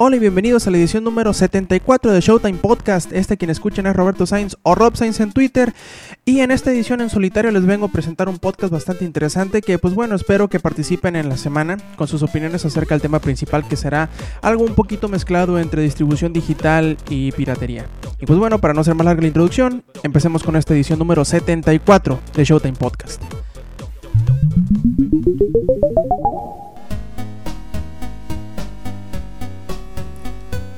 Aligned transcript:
Hola 0.00 0.14
y 0.14 0.20
bienvenidos 0.20 0.64
a 0.64 0.70
la 0.70 0.76
edición 0.76 1.02
número 1.02 1.32
74 1.32 2.12
de 2.12 2.20
Showtime 2.20 2.58
Podcast. 2.58 3.12
Este 3.12 3.36
quien 3.36 3.50
escuchan 3.50 3.84
es 3.88 3.96
Roberto 3.96 4.26
Sainz 4.26 4.56
o 4.62 4.76
Rob 4.76 4.94
Sainz 4.96 5.18
en 5.18 5.32
Twitter. 5.32 5.74
Y 6.24 6.38
en 6.38 6.52
esta 6.52 6.70
edición 6.70 7.00
en 7.00 7.10
solitario 7.10 7.50
les 7.50 7.66
vengo 7.66 7.86
a 7.86 7.88
presentar 7.88 8.28
un 8.28 8.38
podcast 8.38 8.72
bastante 8.72 9.04
interesante 9.04 9.60
que 9.60 9.76
pues 9.80 9.94
bueno, 9.94 10.14
espero 10.14 10.46
que 10.46 10.60
participen 10.60 11.16
en 11.16 11.28
la 11.28 11.36
semana 11.36 11.78
con 11.96 12.06
sus 12.06 12.22
opiniones 12.22 12.64
acerca 12.64 12.94
del 12.94 13.02
tema 13.02 13.18
principal 13.18 13.66
que 13.66 13.74
será 13.74 14.08
algo 14.40 14.62
un 14.62 14.76
poquito 14.76 15.08
mezclado 15.08 15.58
entre 15.58 15.82
distribución 15.82 16.32
digital 16.32 16.96
y 17.10 17.32
piratería. 17.32 17.86
Y 18.20 18.26
pues 18.26 18.38
bueno, 18.38 18.60
para 18.60 18.74
no 18.74 18.84
ser 18.84 18.94
más 18.94 19.04
larga 19.04 19.22
la 19.22 19.26
introducción, 19.26 19.82
empecemos 20.04 20.44
con 20.44 20.54
esta 20.54 20.74
edición 20.74 21.00
número 21.00 21.24
74 21.24 22.20
de 22.36 22.44
Showtime 22.44 22.76
Podcast. 22.76 23.20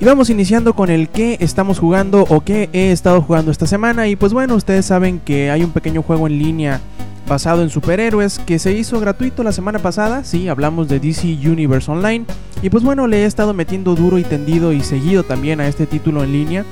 Y 0.01 0.07
vamos 0.07 0.31
iniciando 0.31 0.73
con 0.73 0.89
el 0.89 1.11
que 1.11 1.37
estamos 1.41 1.79
jugando 1.79 2.25
o 2.31 2.41
que 2.41 2.71
he 2.73 2.91
estado 2.91 3.21
jugando 3.21 3.51
esta 3.51 3.67
semana. 3.67 4.09
Y 4.09 4.17
pues 4.17 4.33
bueno, 4.33 4.55
ustedes 4.55 4.87
saben 4.87 5.21
que 5.21 5.51
hay 5.51 5.63
un 5.63 5.73
pequeño 5.73 6.01
juego 6.01 6.27
en 6.27 6.39
línea 6.39 6.81
basado 7.29 7.63
en 7.63 7.69
superhéroes 7.69 8.39
que 8.39 8.59
se 8.59 8.73
hizo 8.73 8.99
gratuito 8.99 9.43
la 9.43 9.53
semana 9.53 9.79
pasada. 9.79 10.25
Sí, 10.25 10.49
hablamos 10.49 10.89
de 10.89 11.01
DC 11.01 11.27
Universe 11.47 11.91
Online. 11.91 12.25
Y 12.63 12.71
pues 12.71 12.83
bueno, 12.83 13.07
le 13.07 13.25
he 13.25 13.25
estado 13.27 13.53
metiendo 13.53 13.95
duro 13.95 14.17
y 14.17 14.25
tendido 14.25 14.73
y 14.73 14.81
seguido 14.81 15.23
también 15.23 15.61
a 15.61 15.69
este 15.69 15.87
título 15.87 16.25
en 16.25 16.33
línea. 16.33 16.65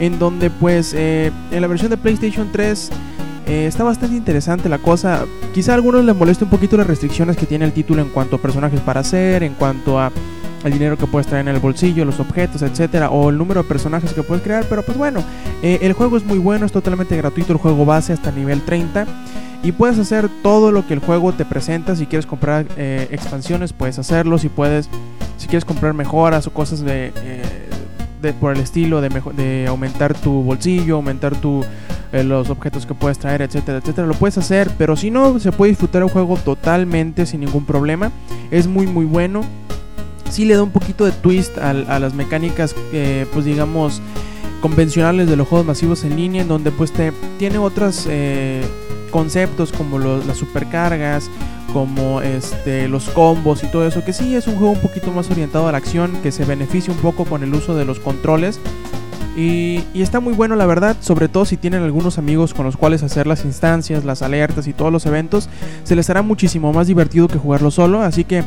En 0.00 0.18
donde 0.18 0.50
pues 0.50 0.92
eh, 0.92 1.30
en 1.52 1.60
la 1.60 1.68
versión 1.68 1.88
de 1.88 1.98
PlayStation 1.98 2.50
3 2.50 2.90
eh, 3.46 3.66
está 3.68 3.84
bastante 3.84 4.16
interesante 4.16 4.68
la 4.68 4.78
cosa. 4.78 5.24
Quizá 5.54 5.70
a 5.70 5.74
algunos 5.76 6.04
les 6.04 6.16
moleste 6.16 6.42
un 6.42 6.50
poquito 6.50 6.76
las 6.76 6.88
restricciones 6.88 7.36
que 7.36 7.46
tiene 7.46 7.64
el 7.64 7.72
título 7.72 8.02
en 8.02 8.08
cuanto 8.08 8.36
a 8.36 8.38
personajes 8.40 8.80
para 8.80 9.00
hacer, 9.00 9.44
en 9.44 9.54
cuanto 9.54 10.00
a 10.00 10.10
el 10.64 10.72
dinero 10.72 10.96
que 10.96 11.06
puedes 11.06 11.26
traer 11.26 11.48
en 11.48 11.54
el 11.54 11.60
bolsillo, 11.60 12.04
los 12.04 12.20
objetos, 12.20 12.62
etcétera, 12.62 13.10
o 13.10 13.30
el 13.30 13.38
número 13.38 13.62
de 13.62 13.68
personajes 13.68 14.12
que 14.12 14.22
puedes 14.22 14.42
crear. 14.42 14.64
Pero 14.68 14.82
pues 14.82 14.96
bueno, 14.96 15.22
eh, 15.62 15.78
el 15.82 15.92
juego 15.92 16.16
es 16.16 16.24
muy 16.24 16.38
bueno, 16.38 16.66
es 16.66 16.72
totalmente 16.72 17.16
gratuito 17.16 17.52
el 17.52 17.58
juego 17.58 17.84
base 17.84 18.12
hasta 18.12 18.30
nivel 18.30 18.62
30. 18.62 19.06
Y 19.64 19.72
puedes 19.72 19.98
hacer 19.98 20.28
todo 20.42 20.72
lo 20.72 20.86
que 20.86 20.94
el 20.94 21.00
juego 21.00 21.32
te 21.32 21.44
presenta. 21.44 21.94
Si 21.94 22.06
quieres 22.06 22.26
comprar 22.26 22.66
eh, 22.76 23.08
expansiones, 23.10 23.72
puedes 23.72 23.98
hacerlo. 23.98 24.38
Si 24.38 24.48
puedes, 24.48 24.88
si 25.36 25.46
quieres 25.46 25.64
comprar 25.64 25.94
mejoras 25.94 26.46
o 26.48 26.52
cosas 26.52 26.80
de, 26.80 27.12
eh, 27.16 28.32
por 28.40 28.54
el 28.54 28.60
estilo 28.60 29.00
de, 29.00 29.08
de 29.36 29.66
aumentar 29.68 30.14
tu 30.14 30.42
bolsillo, 30.42 30.96
aumentar 30.96 31.36
tu, 31.36 31.64
los 32.12 32.50
objetos 32.50 32.86
que 32.86 32.94
puedes 32.94 33.18
traer, 33.18 33.42
etcétera, 33.42 33.78
etcétera, 33.78 34.06
lo 34.06 34.14
puedes 34.14 34.36
hacer. 34.36 34.68
Pero 34.78 34.96
si 34.96 35.12
no, 35.12 35.38
se 35.38 35.52
puede 35.52 35.70
disfrutar 35.70 36.02
el 36.02 36.10
juego 36.10 36.36
totalmente 36.36 37.24
sin 37.24 37.40
ningún 37.40 37.64
problema. 37.64 38.10
Es 38.50 38.66
muy, 38.66 38.88
muy 38.88 39.04
bueno 39.04 39.44
sí 40.32 40.46
le 40.46 40.54
da 40.56 40.62
un 40.62 40.70
poquito 40.70 41.04
de 41.04 41.12
twist 41.12 41.58
a, 41.58 41.72
las 41.72 42.14
mecánicas, 42.14 42.74
eh, 42.92 43.26
pues 43.32 43.44
digamos, 43.44 44.00
convencionales 44.60 45.28
de 45.28 45.36
los 45.36 45.46
juegos 45.46 45.66
masivos 45.66 46.04
en 46.04 46.16
línea, 46.16 46.42
en 46.42 46.48
donde 46.48 46.70
pues 46.70 46.92
te 46.92 47.12
tiene 47.38 47.58
otros 47.58 48.06
eh, 48.08 48.62
conceptos 49.10 49.72
como 49.72 49.98
las 49.98 50.38
supercargas, 50.38 51.30
como 51.72 52.22
este, 52.22 52.88
los 52.88 53.10
combos 53.10 53.62
y 53.62 53.66
todo 53.66 53.86
eso, 53.86 54.04
que 54.04 54.12
sí 54.12 54.34
es 54.34 54.46
un 54.46 54.56
juego 54.56 54.72
un 54.72 54.80
poquito 54.80 55.10
más 55.12 55.30
orientado 55.30 55.68
a 55.68 55.72
la 55.72 55.78
acción, 55.78 56.12
que 56.22 56.32
se 56.32 56.44
beneficia 56.44 56.92
un 56.92 57.00
poco 57.00 57.24
con 57.24 57.42
el 57.42 57.54
uso 57.54 57.74
de 57.74 57.84
los 57.84 58.00
controles. 58.00 58.58
Y, 59.34 59.82
y, 59.94 60.02
está 60.02 60.20
muy 60.20 60.34
bueno 60.34 60.56
la 60.56 60.66
verdad, 60.66 60.94
sobre 61.00 61.26
todo 61.26 61.46
si 61.46 61.56
tienen 61.56 61.82
algunos 61.82 62.18
amigos 62.18 62.52
con 62.52 62.66
los 62.66 62.76
cuales 62.76 63.02
hacer 63.02 63.26
las 63.26 63.46
instancias, 63.46 64.04
las 64.04 64.20
alertas 64.20 64.66
y 64.66 64.74
todos 64.74 64.92
los 64.92 65.06
eventos, 65.06 65.48
se 65.84 65.96
les 65.96 66.10
hará 66.10 66.20
muchísimo 66.20 66.70
más 66.74 66.86
divertido 66.86 67.28
que 67.28 67.38
jugarlo 67.38 67.70
solo, 67.70 68.02
así 68.02 68.24
que 68.24 68.44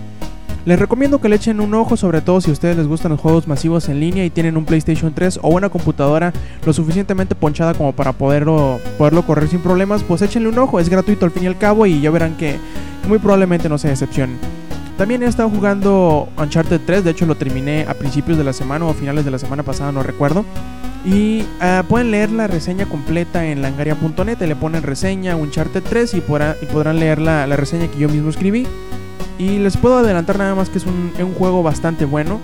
les 0.66 0.80
recomiendo 0.80 1.22
que 1.22 1.30
le 1.30 1.36
echen 1.36 1.60
un 1.60 1.76
ojo, 1.76 1.96
sobre 1.96 2.22
todo 2.22 2.42
si 2.42 2.50
a 2.50 2.54
ustedes 2.54 2.76
les 2.76 2.88
gustan 2.88 3.12
los 3.12 3.22
juegos 3.22 3.48
masivos 3.48 3.88
en 3.88 4.00
línea 4.00 4.26
y 4.26 4.32
tienen 4.32 4.58
un 4.58 4.66
PlayStation 4.66 5.14
3 5.14 5.40
o 5.44 5.50
una 5.50 5.70
computadora 5.70 6.34
lo 6.66 6.74
suficientemente 6.74 7.36
ponchada 7.36 7.76
como 7.76 7.94
para 7.94 8.14
poderlo, 8.14 8.80
poderlo 8.98 9.24
correr 9.24 9.48
sin 9.48 9.60
problemas, 9.60 10.02
pues 10.02 10.24
échenle 10.24 10.50
un 10.50 10.58
ojo, 10.58 10.80
es 10.80 10.90
gratuito 10.90 11.26
al 11.26 11.32
fin 11.32 11.44
y 11.44 11.48
al 11.48 11.58
cabo 11.58 11.86
y 11.86 12.02
ya 12.02 12.10
verán 12.10 12.36
que 12.36 12.58
muy 13.08 13.20
probablemente 13.20 13.70
no 13.70 13.78
se 13.78 13.90
decepcionen. 13.90 14.38
También 14.98 15.22
he 15.22 15.28
estado 15.28 15.50
jugando 15.50 16.30
Uncharted 16.38 16.82
3, 16.84 17.04
de 17.04 17.12
hecho 17.12 17.28
lo 17.28 17.36
terminé 17.36 17.86
a 17.88 17.94
principios 17.94 18.38
de 18.38 18.44
la 18.44 18.54
semana 18.54 18.86
o 18.86 18.94
finales 18.94 19.24
de 19.24 19.32
la 19.32 19.38
semana 19.38 19.62
pasada, 19.62 19.92
no 19.92 20.02
recuerdo. 20.02 20.46
Y 21.06 21.42
uh, 21.62 21.86
pueden 21.88 22.10
leer 22.10 22.32
la 22.32 22.48
reseña 22.48 22.88
completa 22.88 23.46
en 23.46 23.62
langaria.net, 23.62 24.40
le 24.40 24.56
ponen 24.56 24.82
reseña 24.82 25.36
Uncharted 25.36 25.84
3 25.88 26.14
y, 26.16 26.18
y 26.18 26.66
podrán 26.72 27.00
leer 27.00 27.20
la 27.20 27.46
reseña 27.56 27.88
que 27.88 28.00
yo 28.00 28.10
mismo 28.10 28.32
escribí. 28.32 28.66
Y 29.38 29.60
les 29.60 29.78
puedo 29.78 29.98
adelantar 29.98 30.38
nada 30.38 30.56
más 30.56 30.70
que 30.70 30.78
es 30.78 30.86
un, 30.86 31.12
juego 31.38 31.64
bastante 31.64 32.06
bueno 32.06 32.40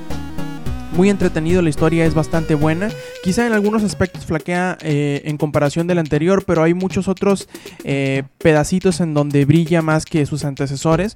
muy 0.94 1.10
entretenido, 1.10 1.62
la 1.62 1.70
historia 1.70 2.06
es 2.06 2.14
bastante 2.14 2.54
buena. 2.54 2.90
Quizá 3.24 3.48
en 3.48 3.54
algunos 3.54 3.84
aspectos 3.84 4.26
flaquea 4.26 4.78
eh, 4.82 5.22
en 5.24 5.38
comparación 5.38 5.88
del 5.88 6.00
anterior, 6.00 6.44
pero 6.46 6.64
hay 6.64 6.74
muchos 6.74 7.08
otros 7.08 7.48
eh, 7.86 8.24
pedacitos 8.40 9.00
en 9.00 9.14
donde 9.14 9.46
brilla 9.46 9.82
más 9.82 10.06
que 10.06 10.26
sus 10.26 10.44
antecesores. 10.44 11.16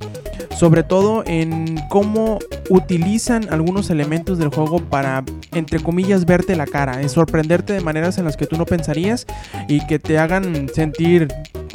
Sobre 0.57 0.83
todo 0.83 1.23
en 1.27 1.77
cómo 1.89 2.39
utilizan 2.69 3.47
algunos 3.51 3.89
elementos 3.89 4.37
del 4.37 4.47
juego 4.47 4.79
para, 4.79 5.25
entre 5.53 5.81
comillas, 5.81 6.25
verte 6.25 6.55
la 6.55 6.67
cara, 6.67 7.01
en 7.01 7.09
sorprenderte 7.09 7.73
de 7.73 7.81
maneras 7.81 8.17
en 8.17 8.23
las 8.23 8.37
que 8.37 8.47
tú 8.47 8.55
no 8.55 8.65
pensarías 8.65 9.27
y 9.67 9.85
que 9.87 9.99
te 9.99 10.17
hagan 10.17 10.69
sentir 10.73 11.27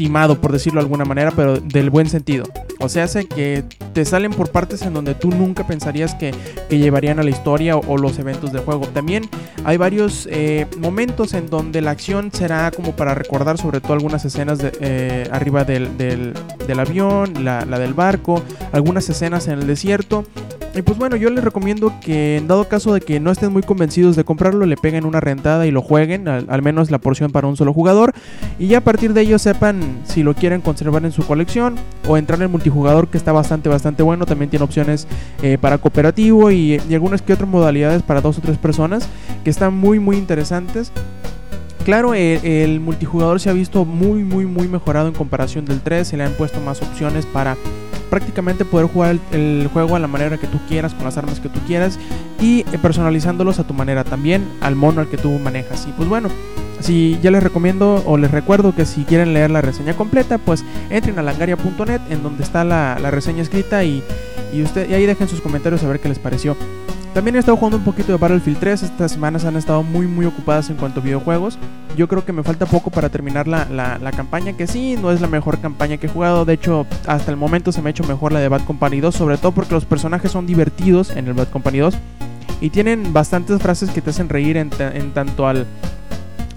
por 0.09 0.53
decirlo 0.53 0.81
de 0.81 0.85
alguna 0.85 1.05
manera, 1.05 1.31
pero 1.31 1.59
del 1.59 1.91
buen 1.91 2.09
sentido. 2.09 2.45
O 2.79 2.89
sea, 2.89 3.05
hace 3.05 3.27
que 3.27 3.65
te 3.93 4.05
salen 4.05 4.33
por 4.33 4.51
partes 4.51 4.83
en 4.83 4.95
donde 4.95 5.15
tú 5.15 5.29
nunca 5.29 5.67
pensarías 5.67 6.15
que, 6.15 6.35
que 6.69 6.79
llevarían 6.79 7.19
a 7.19 7.23
la 7.23 7.31
historia 7.31 7.77
o, 7.77 7.99
los 7.99 8.19
eventos 8.19 8.53
del 8.53 8.63
juego. 8.63 8.87
También 8.89 9.29
hay 9.65 9.77
varios 9.77 10.27
eh, 10.31 10.67
momentos 10.79 11.35
en 11.35 11.51
donde 11.51 11.83
la 11.83 11.91
acción 11.91 12.31
será 12.33 12.71
como 12.71 12.97
para 12.97 13.15
recordar 13.15 13.59
sobre 13.59 13.81
todo 13.81 13.93
algunas 13.93 14.25
escenas 14.25 14.59
de, 14.59 14.73
eh, 14.81 15.29
arriba 15.31 15.65
del, 15.65 15.97
del, 15.99 16.81
avión, 16.81 17.45
la, 17.45 17.67
la 17.67 17.79
del 17.79 17.93
barco, 17.93 18.43
algunas 18.73 19.09
escenas 19.11 19.49
en 19.49 19.59
el 19.59 19.67
desierto. 19.67 20.25
Y 20.75 20.83
pues 20.83 20.99
bueno, 20.99 21.17
yo 21.17 21.31
les 21.31 21.43
recomiendo 21.43 21.93
que 22.01 22.37
en 22.37 22.47
dado 22.47 22.69
caso 22.69 22.95
de 22.95 23.01
que 23.01 23.19
no 23.19 23.33
estén 23.33 23.53
muy 23.53 23.63
convencidos 23.63 24.15
de 24.15 24.23
comprarlo, 24.23 24.67
le 24.67 24.77
peguen 24.77 25.05
una 25.05 25.19
rentada 25.19 25.67
y 25.67 25.73
lo 25.73 25.83
jueguen, 25.83 26.29
al, 26.29 26.63
menos 26.63 26.93
la 26.93 26.99
porción 26.99 27.33
para 27.33 27.49
un 27.49 27.57
solo 27.57 27.73
jugador. 27.73 28.15
Y 28.59 28.69
ya 28.69 28.79
a 28.79 28.81
partir 28.83 29.13
de 29.13 29.23
ello 29.23 29.39
sepan 29.41 29.90
si 30.05 30.23
lo 30.23 30.35
quieren 30.35 30.61
conservar 30.61 31.05
en 31.05 31.13
su 31.13 31.27
colección 31.27 31.77
o 32.07 32.17
entrar 32.17 32.41
en 32.43 32.51
multijugador 32.51 33.09
que 33.09 33.19
está 33.19 33.33
bastante, 33.33 33.69
bastante 33.69 34.03
bueno. 34.03 34.27
También 34.27 34.51
tiene 34.51 34.65
opciones 34.65 35.07
eh, 35.43 35.59
para 35.61 35.79
cooperativo 35.79 36.51
y, 36.51 36.79
algunas 36.93 37.23
que 37.23 37.33
otras 37.33 37.49
modalidades 37.49 38.03
para 38.03 38.21
dos 38.21 38.39
o 38.39 38.41
tres 38.41 38.59
personas 38.59 39.09
que 39.45 39.51
están 39.51 39.75
muy, 39.75 39.99
muy 39.99 40.17
interesantes. 40.17 40.93
Claro, 41.85 42.15
el, 42.15 42.81
multijugador 42.81 43.41
se 43.41 43.51
ha 43.51 43.53
visto 43.53 43.85
muy, 43.85 44.23
muy, 44.23 44.47
muy 44.47 44.69
mejorado 44.69 45.09
en 45.09 45.15
comparación 45.15 45.65
del 45.65 45.81
3. 45.81 46.07
Se 46.07 46.17
le 46.17 46.25
han 46.25 46.33
puesto 46.33 46.61
más 46.61 46.83
opciones 46.83 47.27
para 47.27 47.57
prácticamente 48.11 48.65
poder 48.65 48.87
jugar 48.89 49.17
el, 49.33 49.69
juego 49.73 49.97
a 49.97 49.99
la 49.99 50.09
manera 50.09 50.37
que 50.37 50.47
tú 50.47 50.59
quieras, 50.69 50.93
con 50.93 51.05
las 51.05 51.17
armas 51.17 51.41
que 51.41 51.49
tú 51.49 51.61
quieras 51.67 51.99
y 52.41 52.61
eh, 52.61 52.79
personalizándolos 52.83 53.59
a 53.61 53.65
tu 53.65 53.73
manera 53.73 54.05
también, 54.05 54.47
al 54.61 54.75
mono 54.75 55.01
al 55.01 55.09
que 55.09 55.17
tú 55.17 55.31
manejas. 55.39 55.87
Y 55.89 55.93
pues 55.93 56.09
bueno, 56.09 56.29
si 56.81 57.19
ya 57.23 57.31
les 57.31 57.43
recomiendo 57.43 58.03
o 58.07 58.17
les 58.17 58.31
recuerdo 58.31 58.75
que 58.75 58.87
si 58.87 59.05
quieren 59.05 59.35
leer 59.35 59.51
la 59.51 59.61
reseña 59.61 59.95
completa, 59.95 60.39
pues 60.39 60.65
entren 60.89 61.19
a 61.19 61.23
langaria.net 61.23 62.01
en 62.11 62.23
donde 62.23 62.43
está 62.43 62.65
la, 62.65 62.97
reseña 63.11 63.43
escrita 63.43 63.85
y, 63.85 64.03
usted, 64.63 64.89
y 64.89 64.95
ahí 64.95 65.07
dejen 65.07 65.29
sus 65.29 65.41
comentarios 65.41 65.83
a 65.85 65.89
ver 65.89 66.01
qué 66.01 66.09
les 66.09 66.19
pareció. 66.19 66.57
También 67.15 67.35
he 67.35 67.41
estado 67.41 67.57
jugando 67.57 67.77
un 67.77 67.85
poquito 67.85 68.13
de 68.13 68.19
Battlefield 68.19 68.61
3. 68.61 68.85
Estas 68.85 69.11
semanas 69.11 69.45
han 69.45 69.57
estado 69.57 69.83
muy 69.83 70.07
muy 70.07 70.27
ocupadas 70.27 70.71
en 70.71 70.77
cuanto 70.77 71.01
a 71.01 71.03
videojuegos. 71.03 71.59
Yo 71.97 72.07
creo 72.07 72.25
que 72.25 72.33
me 72.33 72.45
falta 72.45 72.67
poco 72.67 72.91
para 72.91 73.09
terminar 73.09 73.49
la, 73.49 73.67
la, 73.69 74.13
campaña, 74.13 74.53
que 74.53 74.69
sí, 74.69 74.97
no 74.97 75.11
es 75.11 75.21
la 75.21 75.27
mejor 75.27 75.59
campaña 75.59 75.97
que 75.97 76.07
he 76.07 76.11
jugado. 76.11 76.45
De 76.45 76.53
hecho, 76.53 76.87
hasta 77.09 77.33
el 77.33 77.37
momento 77.37 77.73
se 77.73 77.83
me 77.83 77.89
ha 77.89 77.91
hecho 77.91 78.05
mejor 78.05 78.33
la 78.33 78.39
de 78.39 78.49
Bad 78.49 78.65
Company 78.65 79.01
2, 79.01 79.13
sobre 79.13 79.39
todo 79.39 79.51
porque 79.51 79.75
los 79.75 79.85
personajes 79.85 80.31
son 80.31 80.47
divertidos 80.47 81.11
en 81.11 81.27
el 81.27 81.35
Bad 81.35 81.49
Company 81.49 81.79
2. 81.79 81.97
Y 82.61 82.71
tienen 82.71 83.13
bastantes 83.13 83.61
frases 83.61 83.91
que 83.91 84.03
te 84.03 84.11
hacen 84.11 84.29
reír 84.29 84.57
en 84.57 84.71
tanto 85.13 85.49
al, 85.49 85.67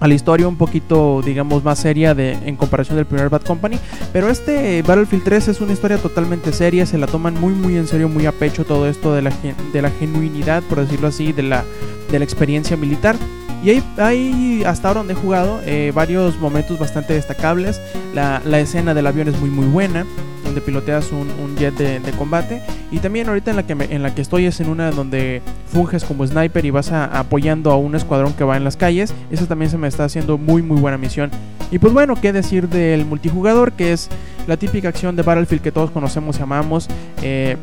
a 0.00 0.08
la 0.08 0.14
historia 0.14 0.48
un 0.48 0.56
poquito, 0.56 1.22
digamos, 1.24 1.64
más 1.64 1.78
seria 1.78 2.14
de, 2.14 2.32
en 2.32 2.56
comparación 2.56 2.96
del 2.96 3.06
primer 3.06 3.28
Bad 3.28 3.42
Company. 3.42 3.78
Pero 4.12 4.28
este 4.28 4.82
Battlefield 4.82 5.24
3 5.24 5.48
es 5.48 5.60
una 5.60 5.72
historia 5.72 5.98
totalmente 5.98 6.52
seria, 6.52 6.86
se 6.86 6.98
la 6.98 7.06
toman 7.06 7.34
muy, 7.34 7.54
muy 7.54 7.76
en 7.76 7.86
serio, 7.86 8.08
muy 8.08 8.26
a 8.26 8.32
pecho 8.32 8.64
todo 8.64 8.88
esto 8.88 9.14
de 9.14 9.22
la, 9.22 9.32
de 9.72 9.82
la 9.82 9.90
genuinidad, 9.90 10.62
por 10.64 10.80
decirlo 10.80 11.08
así, 11.08 11.32
de 11.32 11.42
la, 11.42 11.64
de 12.10 12.18
la 12.18 12.24
experiencia 12.24 12.76
militar. 12.76 13.16
Y 13.62 13.70
hay, 13.70 13.82
hay, 13.96 14.62
hasta 14.66 14.88
ahora 14.88 15.00
donde 15.00 15.14
he 15.14 15.16
jugado 15.16 15.60
eh, 15.64 15.90
varios 15.94 16.38
momentos 16.38 16.78
bastante 16.78 17.14
destacables. 17.14 17.80
La, 18.14 18.42
la, 18.44 18.60
escena 18.60 18.92
del 18.92 19.06
avión 19.06 19.28
es 19.28 19.40
muy 19.40 19.48
muy 19.48 19.66
buena. 19.66 20.04
Donde 20.54 20.64
piloteas 20.64 21.10
un, 21.10 21.28
un 21.42 21.56
jet 21.56 21.74
de, 21.76 21.98
de, 21.98 22.12
combate. 22.12 22.62
Y 22.92 22.98
también 22.98 23.28
ahorita 23.28 23.50
en 23.50 23.56
la, 23.56 23.64
que 23.64 23.74
me, 23.74 23.86
en 23.86 24.04
la 24.04 24.14
que 24.14 24.22
estoy 24.22 24.46
es 24.46 24.60
en 24.60 24.68
una 24.68 24.92
donde 24.92 25.42
funges 25.66 26.04
como 26.04 26.24
sniper 26.24 26.64
y 26.64 26.70
vas 26.70 26.92
a, 26.92 27.06
apoyando 27.06 27.72
a 27.72 27.76
un 27.76 27.96
escuadrón 27.96 28.32
que 28.34 28.44
va 28.44 28.56
en 28.56 28.62
las 28.62 28.76
calles. 28.76 29.12
Esa 29.32 29.46
también 29.46 29.70
se 29.70 29.78
me 29.78 29.88
está 29.88 30.04
haciendo 30.04 30.38
muy 30.38 30.62
muy 30.62 30.80
buena 30.80 30.96
misión. 30.96 31.30
Y 31.72 31.80
pues 31.80 31.92
bueno, 31.92 32.14
qué 32.14 32.32
decir 32.32 32.68
del 32.68 33.04
multijugador, 33.04 33.72
que 33.72 33.92
es 33.92 34.08
la 34.46 34.56
típica 34.56 34.88
acción 34.88 35.16
de 35.16 35.22
Battlefield 35.22 35.60
que 35.60 35.72
todos 35.72 35.90
conocemos 35.90 36.38
y 36.38 36.42
amamos. 36.42 36.88
Eh, 37.20 37.56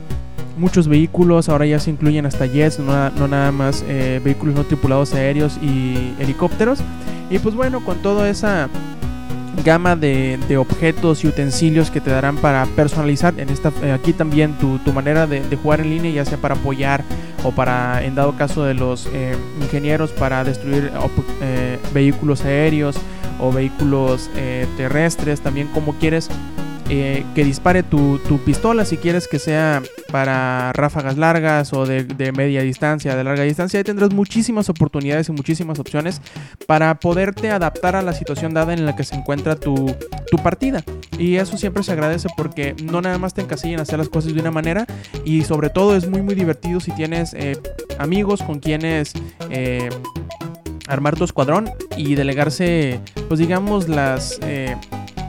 muchos 0.57 0.89
vehículos, 0.89 1.47
ahora 1.47 1.65
ya 1.65 1.79
se 1.79 1.91
incluyen 1.91 2.25
hasta 2.25 2.45
jets, 2.45 2.77
no, 2.79 3.09
no 3.11 3.27
nada 3.29 3.53
más 3.53 3.85
eh, 3.88 4.19
vehículos 4.21 4.53
no 4.53 4.65
tripulados 4.65 5.13
aéreos 5.13 5.57
y 5.61 6.13
helicópteros. 6.19 6.79
Y 7.29 7.39
pues 7.39 7.55
bueno, 7.55 7.85
con 7.85 8.01
toda 8.01 8.29
esa 8.29 8.67
gama 9.63 9.96
de, 9.96 10.40
de, 10.48 10.58
objetos 10.58 11.24
y 11.24 11.28
utensilios 11.28 11.92
que 11.92 12.02
te 12.02 12.10
darán 12.10 12.38
para 12.38 12.66
personalizar 12.66 13.40
en 13.40 13.50
esta 13.50 13.72
eh, 13.84 13.92
aquí 13.92 14.13
también 14.13 14.58
tu, 14.58 14.80
tu 14.80 14.94
manera 14.94 15.28
de, 15.28 15.44
jugar 15.56 15.81
en 15.81 15.90
línea 15.90 16.12
ya 16.12 16.25
sea 16.25 16.38
para 16.38 16.56
apoyar 16.56 17.04
o 17.44 17.52
para 17.52 18.04
en 18.04 18.16
dado 18.16 18.36
caso 18.36 18.63
de 18.63 18.74
los 18.74 19.08
eh, 19.13 19.36
ingenieros 19.62 20.12
para 20.12 20.44
destruir 20.44 20.92
eh, 21.42 21.80
vehículos 21.94 22.44
aéreos 22.46 22.96
o 23.40 23.52
vehículos 23.52 24.30
terrestres 24.78 25.42
también 25.42 25.68
como 25.69 25.94
quieres 25.94 26.30
eh, 26.93 27.23
que 27.35 27.45
dispare 27.45 27.83
tu, 27.83 28.19
tu, 28.27 28.38
pistola 28.39 28.83
si 28.83 28.97
quieres 28.97 29.29
que 29.29 29.39
sea 29.39 29.81
para 30.11 30.73
ráfagas 30.73 31.17
largas 31.17 31.71
o 31.71 31.85
de, 31.85 32.03
de, 32.03 32.33
media 32.33 32.63
distancia, 32.63 33.15
de 33.15 33.23
larga 33.23 33.43
distancia. 33.43 33.77
Ahí 33.77 33.85
tendrás 33.85 34.13
muchísimas 34.13 34.67
oportunidades 34.67 35.29
y 35.29 35.31
muchísimas 35.31 35.79
opciones 35.79 36.21
para 36.67 36.99
poderte 36.99 37.49
adaptar 37.49 37.95
a 37.95 38.01
la 38.01 38.11
situación 38.11 38.53
dada 38.53 38.73
en 38.73 38.85
la 38.85 38.93
que 38.93 39.05
se 39.05 39.15
encuentra 39.15 39.55
tu, 39.55 39.95
tu 40.29 40.38
partida. 40.43 40.83
Y 41.17 41.38
eso 41.38 41.57
siempre 41.57 41.81
se 41.83 41.93
agradece 41.93 42.27
porque 42.35 42.75
no 42.83 43.01
nada 43.01 43.17
más 43.17 43.33
te 43.33 43.41
encasillan 43.41 43.79
hacer 43.79 43.97
las 43.97 44.09
cosas 44.09 44.33
de 44.33 44.41
una 44.41 44.51
manera 44.51 44.85
y 45.23 45.43
sobre 45.43 45.69
todo 45.69 45.95
es 45.95 46.09
muy 46.09 46.21
muy 46.21 46.35
divertido 46.35 46.81
si 46.81 46.91
tienes 46.91 47.33
eh, 47.35 47.57
amigos 47.99 48.43
con 48.43 48.59
quienes... 48.59 49.13
Eh, 49.49 49.88
armar 50.88 51.15
tu 51.15 51.23
escuadrón 51.23 51.69
y 51.95 52.15
delegarse, 52.15 52.99
pues 53.29 53.39
digamos, 53.39 53.88
las 53.88 54.39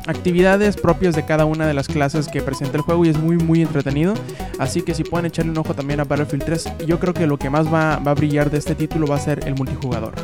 actividades 0.06 0.76
propias 0.76 1.14
de 1.14 1.24
cada 1.24 1.44
una 1.44 1.66
de 1.66 1.74
las 1.74 1.88
clases 1.88 2.28
que 2.28 2.42
presenta 2.42 2.76
el 2.76 2.82
juego 2.82 3.04
y 3.04 3.08
es 3.08 3.18
muy 3.18 3.36
muy 3.36 3.62
entretenido. 3.62 4.14
Así 4.58 4.82
que 4.82 4.94
si 4.94 5.04
pueden 5.04 5.26
echarle 5.26 5.50
un 5.50 5.58
ojo 5.58 5.74
también 5.74 6.00
a 6.00 6.04
Battlefield 6.04 6.44
3, 6.44 6.72
yo 6.86 6.98
creo 6.98 7.14
que 7.14 7.26
lo 7.26 7.38
que 7.38 7.50
más 7.50 7.72
va, 7.72 7.98
va 7.98 8.12
a 8.12 8.14
brillar 8.14 8.50
de 8.50 8.58
este 8.58 8.74
título 8.74 9.06
va 9.06 9.16
a 9.16 9.20
ser 9.20 9.46
el 9.46 9.54
multijugador. 9.54 10.14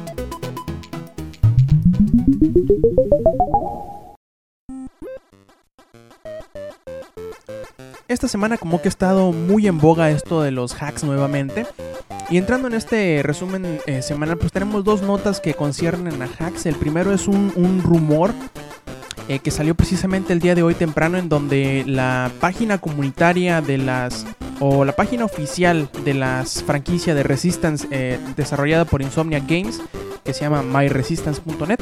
Esta 8.08 8.26
semana 8.26 8.56
como 8.56 8.80
que 8.80 8.88
ha 8.88 8.90
estado 8.90 9.32
muy 9.32 9.66
en 9.66 9.78
boga 9.78 10.10
esto 10.10 10.40
de 10.40 10.50
los 10.50 10.74
hacks 10.82 11.04
nuevamente. 11.04 11.66
Y 12.30 12.38
entrando 12.38 12.66
en 12.68 12.74
este 12.74 13.22
resumen 13.22 13.80
eh, 13.86 14.00
semanal, 14.00 14.38
pues 14.38 14.50
tenemos 14.50 14.82
dos 14.82 15.02
notas 15.02 15.40
que 15.40 15.52
conciernen 15.52 16.22
a 16.22 16.26
hacks. 16.26 16.64
El 16.64 16.74
primero 16.74 17.12
es 17.12 17.28
un, 17.28 17.52
un 17.54 17.82
rumor 17.82 18.32
eh, 19.28 19.40
que 19.40 19.50
salió 19.50 19.74
precisamente 19.74 20.32
el 20.32 20.40
día 20.40 20.54
de 20.54 20.62
hoy 20.62 20.74
temprano 20.74 21.18
en 21.18 21.28
donde 21.28 21.84
la 21.86 22.30
página 22.40 22.78
comunitaria 22.78 23.60
de 23.60 23.76
las 23.76 24.24
o 24.58 24.86
la 24.86 24.96
página 24.96 25.26
oficial 25.26 25.90
de 26.02 26.14
las 26.14 26.62
franquicias 26.62 27.14
de 27.14 27.22
Resistance 27.24 27.86
eh, 27.90 28.18
desarrollada 28.36 28.86
por 28.86 29.02
Insomnia 29.02 29.40
Games 29.40 29.82
que 30.24 30.32
se 30.32 30.40
llama 30.40 30.62
myresistance.net 30.62 31.78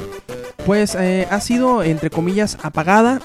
pues 0.66 0.96
eh, 0.96 1.28
ha 1.30 1.40
sido 1.40 1.84
entre 1.84 2.10
comillas 2.10 2.58
apagada 2.62 3.20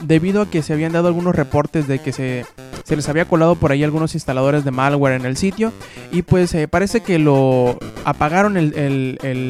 debido 0.00 0.42
a 0.42 0.50
que 0.50 0.62
se 0.62 0.72
habían 0.72 0.90
dado 0.90 1.06
algunos 1.06 1.36
reportes 1.36 1.86
de 1.86 2.00
que 2.00 2.10
se, 2.10 2.44
se, 2.82 2.96
les 2.96 3.08
había 3.08 3.26
colado 3.26 3.54
por 3.54 3.70
ahí 3.70 3.84
algunos 3.84 4.14
instaladores 4.14 4.64
de 4.64 4.72
malware 4.72 5.14
en 5.14 5.24
el 5.24 5.36
sitio 5.36 5.72
y 6.10 6.22
pues 6.22 6.56
parece 6.68 7.00
que 7.00 7.20
lo 7.20 7.78
apagaron 8.04 8.54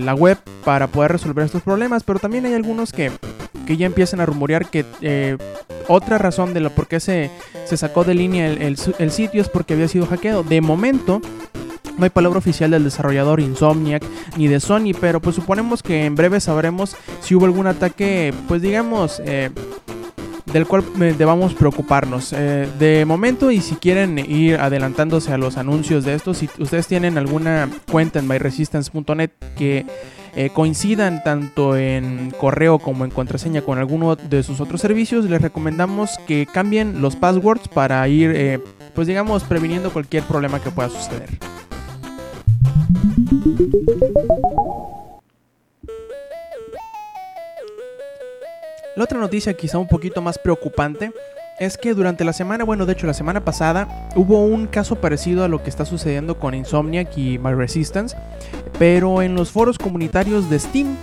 la 0.04 0.14
web 0.14 0.36
para 0.66 0.88
poder 0.88 1.12
resolver 1.12 1.46
estos 1.46 1.62
problemas 1.62 2.04
pero 2.04 2.18
también 2.18 2.44
hay 2.44 2.52
algunos 2.52 2.92
que, 2.92 3.10
que 3.70 3.76
ya 3.76 3.86
empiezan 3.86 4.18
a 4.18 4.26
rumorear 4.26 4.68
que 4.68 4.84
eh, 5.00 5.38
otra 5.86 6.18
razón 6.18 6.52
de 6.54 6.58
lo 6.58 6.70
por 6.70 6.88
qué 6.88 6.98
se, 6.98 7.30
se 7.66 7.76
sacó 7.76 8.02
de 8.02 8.14
línea 8.14 8.48
el, 8.48 8.76
el 8.98 9.10
sitio 9.12 9.40
es 9.40 9.48
porque 9.48 9.74
había 9.74 9.86
sido 9.86 10.06
hackeado 10.06 10.42
de 10.42 10.60
momento 10.60 11.22
no 11.96 12.02
hay 12.02 12.10
palabra 12.10 12.40
oficial 12.40 12.72
del 12.72 12.82
desarrollador 12.82 13.38
Insomniac 13.38 14.02
ni 14.36 14.48
de 14.48 14.58
Sony, 14.58 14.92
pero 15.00 15.20
pues 15.20 15.36
suponemos 15.36 15.84
que 15.84 16.04
en 16.04 16.16
breve 16.16 16.40
sabremos 16.40 16.96
si 17.20 17.36
hubo 17.36 17.44
algún 17.44 17.68
ataque, 17.68 18.34
pues 18.48 18.60
digamos, 18.60 19.22
eh, 19.24 19.50
del 20.52 20.66
cual 20.66 20.82
debamos 21.16 21.54
preocuparnos. 21.54 22.32
Eh, 22.32 22.68
de 22.78 23.04
momento, 23.04 23.52
y 23.52 23.60
si 23.60 23.76
quieren 23.76 24.18
ir 24.18 24.56
adelantándose 24.56 25.32
a 25.32 25.38
los 25.38 25.58
anuncios 25.58 26.04
de 26.04 26.14
esto, 26.14 26.34
si 26.34 26.48
ustedes 26.58 26.88
tienen 26.88 27.18
alguna 27.18 27.68
cuenta 27.88 28.18
en 28.18 28.26
myresistance.net 28.26 29.30
que 29.56 29.86
eh, 30.34 30.50
coincidan 30.50 31.22
tanto 31.22 31.76
en 31.76 32.30
correo 32.30 32.78
como 32.78 33.04
en 33.04 33.10
contraseña 33.10 33.62
con 33.62 33.78
alguno 33.78 34.16
de 34.16 34.42
sus 34.42 34.60
otros 34.60 34.80
servicios, 34.80 35.24
les 35.24 35.42
recomendamos 35.42 36.18
que 36.26 36.46
cambien 36.46 37.00
los 37.00 37.16
passwords 37.16 37.68
para 37.68 38.06
ir, 38.08 38.32
eh, 38.34 38.60
pues 38.94 39.06
digamos, 39.06 39.44
previniendo 39.44 39.92
cualquier 39.92 40.22
problema 40.24 40.60
que 40.60 40.70
pueda 40.70 40.88
suceder. 40.88 41.30
La 48.96 49.04
otra 49.04 49.18
noticia 49.18 49.54
quizá 49.54 49.78
un 49.78 49.88
poquito 49.88 50.20
más 50.20 50.38
preocupante 50.38 51.12
es 51.60 51.76
que 51.76 51.92
durante 51.92 52.24
la 52.24 52.32
semana, 52.32 52.64
bueno, 52.64 52.86
de 52.86 52.94
hecho 52.94 53.06
la 53.06 53.12
semana 53.12 53.44
pasada, 53.44 54.08
hubo 54.16 54.42
un 54.42 54.66
caso 54.66 54.96
parecido 54.96 55.44
a 55.44 55.48
lo 55.48 55.62
que 55.62 55.68
está 55.68 55.84
sucediendo 55.84 56.38
con 56.38 56.54
Insomniac 56.54 57.16
y 57.18 57.38
My 57.38 57.52
Resistance, 57.52 58.16
pero 58.78 59.20
en 59.20 59.34
los 59.34 59.50
foros 59.50 59.76
comunitarios 59.76 60.48
de 60.48 60.58
Steam. 60.58 60.96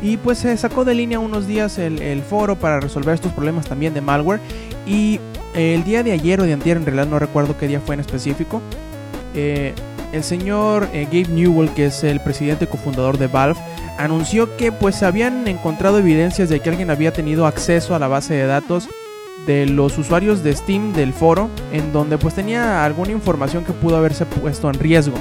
Y 0.00 0.16
pues 0.16 0.38
se 0.38 0.56
sacó 0.56 0.84
de 0.84 0.94
línea 0.94 1.18
unos 1.18 1.48
días 1.48 1.78
el, 1.78 2.22
foro 2.22 2.54
para 2.54 2.78
resolver 2.78 3.16
estos 3.16 3.32
problemas 3.32 3.66
también 3.66 3.92
de 3.92 4.00
malware. 4.00 4.38
Y 4.86 5.18
el 5.56 5.82
día 5.82 6.04
de 6.04 6.12
ayer 6.12 6.40
o 6.40 6.44
de 6.44 6.52
antier, 6.52 6.76
en 6.76 6.84
realidad 6.84 7.08
no 7.08 7.18
recuerdo 7.18 7.58
qué 7.58 7.66
día 7.66 7.80
fue 7.84 7.96
en 7.96 8.00
específico, 8.00 8.62
eh, 9.34 9.74
el 10.12 10.22
señor 10.22 10.88
eh, 10.92 11.06
Gabe 11.06 11.34
Newell, 11.34 11.70
que 11.70 11.86
es 11.86 12.04
el 12.04 12.20
presidente 12.20 12.66
y 12.66 12.68
cofundador 12.68 13.18
de 13.18 13.26
Valve, 13.26 13.58
anunció 13.98 14.56
que 14.56 14.70
pues 14.70 15.02
habían 15.02 15.48
encontrado 15.48 15.98
evidencias 15.98 16.48
de 16.48 16.60
que 16.60 16.70
alguien 16.70 16.90
había 16.90 17.12
tenido 17.12 17.46
acceso 17.46 17.96
a 17.96 17.98
la 17.98 18.06
base 18.06 18.34
de 18.34 18.46
datos 18.46 18.88
de 19.48 19.66
los 19.66 19.98
usuarios 19.98 20.44
de 20.44 20.54
Steam 20.54 20.92
del 20.92 21.12
foro, 21.12 21.48
en 21.72 21.92
donde 21.92 22.18
pues 22.18 22.34
tenía 22.34 22.84
alguna 22.84 23.10
información 23.10 23.64
que 23.64 23.72
pudo 23.72 23.96
haberse 23.96 24.26
puesto 24.26 24.68
en 24.68 24.74
riesgo. 24.74 25.16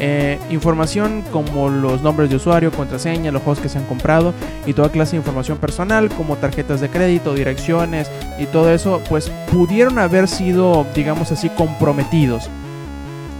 Eh, 0.00 0.38
información 0.50 1.22
como 1.30 1.68
los 1.68 2.02
nombres 2.02 2.30
de 2.30 2.36
usuario, 2.36 2.72
contraseña, 2.72 3.30
los 3.30 3.42
juegos 3.42 3.60
que 3.60 3.68
se 3.68 3.78
han 3.78 3.84
comprado 3.84 4.32
y 4.64 4.72
toda 4.72 4.90
clase 4.90 5.12
de 5.12 5.18
información 5.18 5.58
personal 5.58 6.08
como 6.08 6.36
tarjetas 6.36 6.80
de 6.80 6.88
crédito, 6.88 7.34
direcciones 7.34 8.10
y 8.38 8.46
todo 8.46 8.72
eso, 8.72 9.02
pues 9.08 9.30
pudieron 9.52 9.98
haber 9.98 10.26
sido, 10.26 10.86
digamos 10.94 11.30
así, 11.30 11.48
comprometidos. 11.50 12.48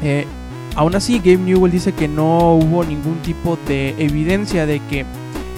Eh, 0.03 0.27
Aún 0.79 0.95
así, 0.95 1.19
Gabe 1.19 1.39
Newell 1.39 1.73
dice 1.73 1.93
que 1.93 2.07
no 2.07 2.55
hubo 2.55 2.85
ningún 2.85 3.17
tipo 3.23 3.59
de 3.67 3.97
evidencia 3.99 4.65
de 4.65 4.79
que 4.79 5.05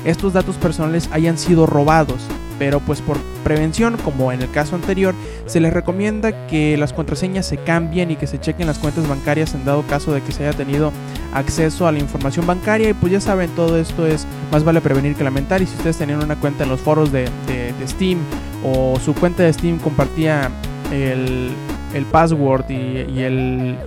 estos 0.07 0.33
datos 0.33 0.57
personales 0.57 1.11
hayan 1.13 1.37
sido 1.37 1.67
robados, 1.67 2.23
pero 2.61 2.79
pues 2.79 3.01
por 3.01 3.17
prevención, 3.43 3.97
como 4.05 4.33
en 4.33 4.43
el 4.43 4.51
caso 4.51 4.77
anterior, 4.77 5.15
se 5.47 5.61
les 5.61 5.73
recomienda 5.73 6.47
que 6.47 6.77
las 6.77 6.93
contraseñas 6.93 7.47
se 7.47 7.57
cambien 7.57 8.11
y 8.11 8.17
que 8.17 8.27
se 8.27 8.39
chequen 8.39 8.67
las 8.67 8.79
cuentas 8.79 9.09
bancarias 9.09 9.55
en 9.55 9.65
dado 9.65 9.83
caso 9.87 10.13
de 10.13 10.21
que 10.21 10.31
se 10.31 10.47
haya 10.47 10.55
tenido 10.55 10.93
acceso 11.33 11.87
a 11.87 11.93
la 11.93 12.01
información 12.01 12.47
bancaria. 12.47 12.91
Y 12.91 12.93
pues 12.93 13.15
ya 13.15 13.21
saben, 13.23 13.49
todo 13.57 13.79
esto 13.79 14.07
es 14.07 14.27
más 14.53 14.63
vale 14.63 14.83
prevenir 14.83 15.15
que 15.15 15.25
lamentar. 15.25 15.63
Y 15.63 15.67
si 15.67 15.75
ustedes 15.75 15.97
tenían 15.97 16.23
una 16.23 16.37
cuenta 16.37 16.65
en 16.65 16.69
los 16.69 16.81
foros 16.81 17.11
de, 17.11 17.31
de, 17.47 17.89
Steam 17.89 18.19
o 18.63 19.01
su 19.03 19.15
cuenta 19.15 19.43
de 19.43 19.55
Steam 19.55 19.79
compartía 19.79 20.51
el, 20.93 21.53
el 21.95 22.05
password 22.05 22.69
y 22.69 23.21
el 23.21 23.79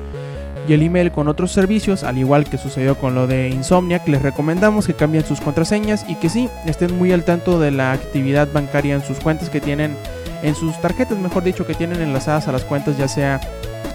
y 0.67 0.73
el 0.73 0.81
email 0.81 1.11
con 1.11 1.27
otros 1.27 1.51
servicios, 1.51 2.03
al 2.03 2.17
igual 2.17 2.45
que 2.45 2.57
sucedió 2.57 2.95
con 2.95 3.15
lo 3.15 3.27
de 3.27 3.49
Insomniac, 3.49 4.07
les 4.07 4.21
recomendamos 4.21 4.87
que 4.87 4.93
cambien 4.93 5.25
sus 5.25 5.41
contraseñas 5.41 6.05
y 6.07 6.15
que 6.15 6.29
sí, 6.29 6.49
estén 6.65 6.97
muy 6.97 7.11
al 7.11 7.25
tanto 7.25 7.59
de 7.59 7.71
la 7.71 7.91
actividad 7.91 8.47
bancaria 8.51 8.95
en 8.95 9.03
sus 9.03 9.19
cuentas 9.19 9.49
que 9.49 9.59
tienen, 9.59 9.95
en 10.41 10.55
sus 10.55 10.79
tarjetas, 10.79 11.17
mejor 11.17 11.43
dicho, 11.43 11.67
que 11.67 11.73
tienen 11.73 12.01
enlazadas 12.01 12.47
a 12.47 12.51
las 12.53 12.63
cuentas, 12.63 12.97
ya 12.97 13.07
sea 13.07 13.41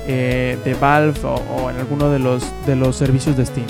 eh, 0.06 0.58
de 0.64 0.74
Valve 0.74 1.18
o, 1.24 1.34
o, 1.34 1.70
en 1.70 1.76
alguno 1.76 2.10
de 2.10 2.18
los, 2.18 2.44
de 2.66 2.76
los 2.76 2.96
servicios 2.96 3.36
de 3.36 3.46
Steam. 3.46 3.66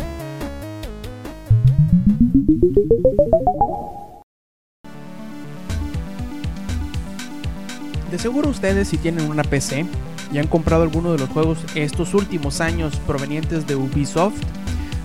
De 8.11 8.19
seguro 8.19 8.49
ustedes 8.49 8.89
si 8.89 8.97
tienen 8.97 9.31
una 9.31 9.45
PC 9.45 9.87
y 10.33 10.39
han 10.39 10.47
comprado 10.47 10.83
alguno 10.83 11.13
de 11.13 11.19
los 11.19 11.29
juegos 11.29 11.59
estos 11.75 12.15
últimos 12.15 12.61
años 12.61 12.97
provenientes 13.07 13.67
de 13.67 13.77
Ubisoft, 13.77 14.41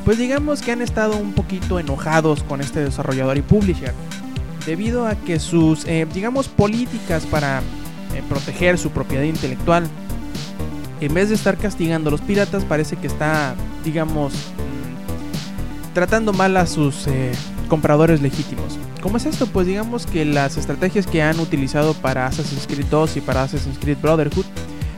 pues 0.06 0.18
digamos 0.18 0.62
que 0.62 0.72
han 0.72 0.82
estado 0.82 1.16
un 1.16 1.34
poquito 1.34 1.80
enojados 1.80 2.44
con 2.44 2.62
este 2.62 2.82
desarrollador 2.82 3.38
y 3.38 3.42
publisher, 3.42 3.94
debido 4.66 5.08
a 5.08 5.16
que 5.16 5.40
sus, 5.40 5.86
eh, 5.86 6.06
digamos, 6.14 6.48
políticas 6.48 7.26
para 7.26 7.60
eh, 7.60 8.22
proteger 8.28 8.78
su 8.78 8.92
propiedad 8.92 9.24
intelectual, 9.24 9.88
en 11.00 11.14
vez 11.14 11.30
de 11.30 11.36
estar 11.36 11.58
castigando 11.58 12.10
a 12.10 12.12
los 12.12 12.22
piratas, 12.22 12.64
parece 12.64 12.96
que 12.98 13.08
está, 13.08 13.56
digamos, 13.84 14.34
mm, 14.34 15.94
tratando 15.94 16.34
mal 16.34 16.56
a 16.58 16.66
sus 16.66 17.08
eh, 17.08 17.32
compradores 17.68 18.22
legítimos. 18.22 18.78
¿Cómo 19.02 19.18
es 19.18 19.26
esto? 19.26 19.48
Pues 19.48 19.68
digamos 19.68 20.06
que 20.06 20.24
las 20.24 20.56
estrategias 20.56 21.08
que 21.08 21.22
han 21.22 21.40
utilizado 21.40 21.94
para 21.94 22.26
Assassin's 22.26 22.68
Creed 22.68 22.86
2 22.90 23.18
y 23.18 23.22
para 23.22 23.44
Assassin's 23.44 23.78
Creed 23.78 23.98
Brotherhood 24.02 24.46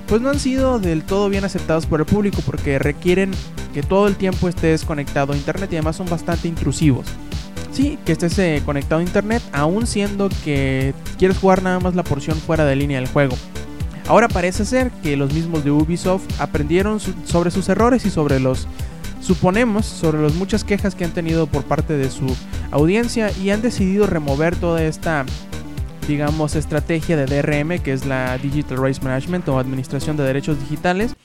pues 0.07 0.21
no 0.21 0.29
han 0.29 0.39
sido 0.39 0.79
del 0.79 1.03
todo 1.03 1.29
bien 1.29 1.45
aceptados 1.45 1.85
por 1.85 1.99
el 1.99 2.05
público 2.05 2.41
porque 2.45 2.79
requieren 2.79 3.31
que 3.73 3.83
todo 3.83 4.07
el 4.07 4.15
tiempo 4.15 4.47
estés 4.47 4.85
conectado 4.85 5.33
a 5.33 5.35
internet 5.35 5.69
y 5.71 5.75
además 5.75 5.95
son 5.95 6.07
bastante 6.09 6.47
intrusivos. 6.47 7.05
Sí, 7.71 7.99
que 8.05 8.13
estés 8.13 8.39
eh, 8.39 8.61
conectado 8.65 9.01
a 9.01 9.03
internet 9.03 9.43
aún 9.51 9.85
siendo 9.85 10.29
que 10.45 10.93
quieres 11.17 11.37
jugar 11.37 11.61
nada 11.61 11.79
más 11.79 11.93
la 11.93 12.03
porción 12.03 12.37
fuera 12.37 12.63
de 12.65 12.75
línea 12.75 12.99
del 12.99 13.09
juego. 13.09 13.35
Ahora 14.07 14.27
parece 14.27 14.65
ser 14.65 14.91
que 15.03 15.17
los 15.17 15.33
mismos 15.33 15.63
de 15.63 15.71
Ubisoft 15.71 16.39
aprendieron 16.39 16.99
sobre 16.99 17.51
sus 17.51 17.67
errores 17.67 18.05
y 18.05 18.11
sobre 18.11 18.39
los, 18.39 18.67
suponemos, 19.19 19.85
sobre 19.85 20.21
las 20.21 20.35
muchas 20.35 20.63
quejas 20.63 20.93
que 20.93 21.03
han 21.03 21.11
tenido 21.11 21.47
por 21.47 21.63
parte 21.63 21.97
de 21.97 22.11
su 22.11 22.27
audiencia 22.71 23.31
y 23.41 23.49
han 23.49 23.63
decidido 23.63 24.05
remover 24.05 24.55
toda 24.55 24.83
esta 24.83 25.25
digamos, 26.07 26.55
estrategia 26.55 27.17
de 27.17 27.25
DRM, 27.25 27.79
que 27.79 27.93
es 27.93 28.05
la 28.05 28.37
Digital 28.37 28.77
Rights 28.77 29.01
Management 29.01 29.47
o 29.49 29.59
Administración 29.59 30.17
de 30.17 30.23
Derechos 30.23 30.59
Digitales, 30.59 31.15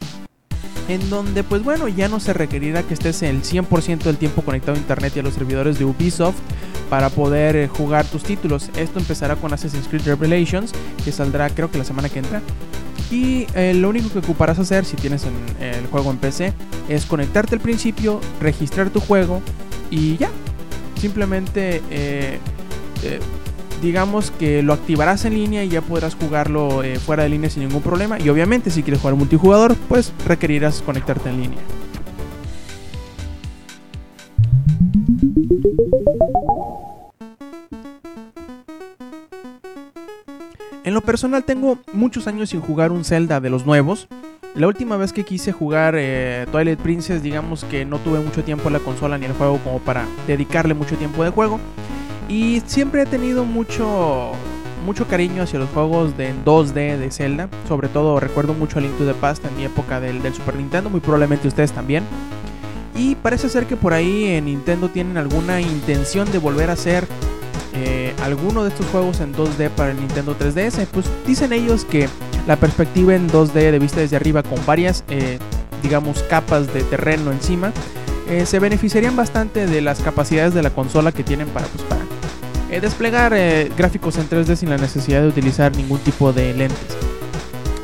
en 0.88 1.08
donde, 1.08 1.44
pues 1.44 1.62
bueno, 1.62 1.86
ya 1.88 2.08
no 2.08 2.18
se 2.18 2.32
requerirá 2.32 2.82
que 2.82 2.94
estés 2.94 3.22
el 3.22 3.42
100% 3.42 4.02
del 4.02 4.16
tiempo 4.16 4.42
conectado 4.42 4.76
a 4.76 4.80
Internet 4.80 5.12
y 5.16 5.20
a 5.20 5.22
los 5.22 5.34
servidores 5.34 5.78
de 5.78 5.84
Ubisoft 5.84 6.36
para 6.88 7.10
poder 7.10 7.54
eh, 7.56 7.68
jugar 7.68 8.04
tus 8.06 8.24
títulos. 8.24 8.70
Esto 8.76 8.98
empezará 8.98 9.36
con 9.36 9.52
Assassin's 9.52 9.86
Creed 9.86 10.02
Revelations, 10.04 10.72
que 11.04 11.12
saldrá 11.12 11.48
creo 11.50 11.70
que 11.70 11.78
la 11.78 11.84
semana 11.84 12.08
que 12.08 12.18
entra. 12.18 12.42
Y 13.10 13.46
eh, 13.54 13.74
lo 13.74 13.88
único 13.88 14.08
que 14.10 14.18
ocuparás 14.18 14.58
hacer 14.58 14.84
si 14.84 14.96
tienes 14.96 15.24
el 15.24 15.86
juego 15.86 16.10
en 16.10 16.18
PC 16.18 16.52
es 16.88 17.06
conectarte 17.06 17.56
al 17.56 17.60
principio, 17.60 18.20
registrar 18.40 18.90
tu 18.90 19.00
juego 19.00 19.42
y 19.90 20.16
ya. 20.16 20.30
Simplemente 21.00 21.82
eh, 21.90 22.38
digamos 23.82 24.30
que 24.32 24.62
lo 24.62 24.72
activarás 24.72 25.24
en 25.24 25.34
línea 25.34 25.64
y 25.64 25.68
ya 25.68 25.80
podrás 25.80 26.14
jugarlo 26.14 26.82
eh, 26.82 26.98
fuera 26.98 27.22
de 27.22 27.30
línea 27.30 27.50
sin 27.50 27.62
ningún 27.62 27.82
problema. 27.82 28.18
Y 28.20 28.28
obviamente 28.28 28.70
si 28.70 28.82
quieres 28.82 29.00
jugar 29.00 29.16
multijugador, 29.16 29.76
pues 29.88 30.12
requerirás 30.26 30.82
conectarte 30.82 31.28
en 31.30 31.40
línea. 31.40 31.58
En 40.82 40.94
lo 40.94 41.02
personal 41.02 41.44
tengo 41.44 41.78
muchos 41.92 42.26
años 42.26 42.50
sin 42.50 42.60
jugar 42.60 42.90
un 42.90 43.04
Zelda 43.04 43.40
de 43.40 43.50
los 43.50 43.66
nuevos. 43.66 44.08
La 44.54 44.66
última 44.66 44.96
vez 44.96 45.12
que 45.12 45.24
quise 45.24 45.52
jugar 45.52 45.94
eh, 45.96 46.46
Twilight 46.50 46.80
Princess, 46.80 47.22
digamos 47.22 47.64
que 47.64 47.84
no 47.84 47.98
tuve 47.98 48.18
mucho 48.18 48.42
tiempo 48.42 48.68
en 48.68 48.72
la 48.72 48.78
consola 48.80 49.16
ni 49.16 49.26
el 49.26 49.32
juego 49.32 49.58
como 49.58 49.78
para 49.78 50.06
dedicarle 50.26 50.74
mucho 50.74 50.96
tiempo 50.96 51.22
de 51.22 51.30
juego. 51.30 51.60
Y 52.30 52.62
siempre 52.64 53.02
he 53.02 53.06
tenido 53.06 53.44
mucho, 53.44 54.30
mucho 54.86 55.08
cariño 55.08 55.42
hacia 55.42 55.58
los 55.58 55.68
juegos 55.70 56.16
de 56.16 56.32
2D 56.44 56.96
de 56.96 57.10
Zelda. 57.10 57.48
Sobre 57.66 57.88
todo 57.88 58.20
recuerdo 58.20 58.54
mucho 58.54 58.78
a 58.78 58.82
Link 58.82 58.96
to 58.96 59.04
the 59.04 59.14
Past 59.14 59.44
en 59.44 59.56
mi 59.56 59.64
época 59.64 59.98
del, 59.98 60.22
Super 60.32 60.54
Nintendo, 60.54 60.88
muy 60.90 61.00
probablemente 61.00 61.48
ustedes 61.48 61.72
también. 61.72 62.04
Y 62.94 63.16
parece 63.16 63.48
ser 63.48 63.66
que 63.66 63.76
por 63.76 63.92
ahí 63.94 64.26
en 64.26 64.44
Nintendo 64.44 64.88
tienen 64.88 65.16
alguna 65.16 65.60
intención 65.60 66.30
de 66.30 66.38
volver 66.38 66.70
a 66.70 66.74
hacer 66.74 67.04
eh, 67.74 68.14
alguno 68.22 68.62
de 68.62 68.68
estos 68.68 68.86
juegos 68.86 69.18
en 69.20 69.34
2D 69.34 69.68
para 69.70 69.90
el 69.90 69.98
Nintendo 69.98 70.36
3DS. 70.38 70.86
Pues 70.86 71.06
dicen 71.26 71.52
ellos 71.52 71.84
que 71.84 72.08
la 72.46 72.54
perspectiva 72.54 73.12
en 73.16 73.28
2D 73.28 73.72
de 73.72 73.78
vista 73.80 73.98
desde 73.98 74.14
arriba 74.14 74.44
con 74.44 74.64
varias, 74.64 75.02
eh, 75.08 75.40
digamos, 75.82 76.22
capas 76.24 76.72
de 76.72 76.84
terreno 76.84 77.32
encima, 77.32 77.72
eh, 78.28 78.46
se 78.46 78.60
beneficiarían 78.60 79.16
bastante 79.16 79.66
de 79.66 79.80
las 79.80 79.98
capacidades 80.00 80.54
de 80.54 80.62
la 80.62 80.70
consola 80.70 81.10
que 81.10 81.24
tienen 81.24 81.48
para, 81.48 81.66
pues, 81.66 81.82
para 81.82 81.99
eh, 82.70 82.80
desplegar 82.80 83.32
eh, 83.34 83.70
gráficos 83.76 84.16
en 84.16 84.28
3D 84.28 84.56
sin 84.56 84.70
la 84.70 84.76
necesidad 84.76 85.22
de 85.22 85.28
utilizar 85.28 85.74
ningún 85.76 85.98
tipo 85.98 86.32
de 86.32 86.54
lentes. 86.54 86.96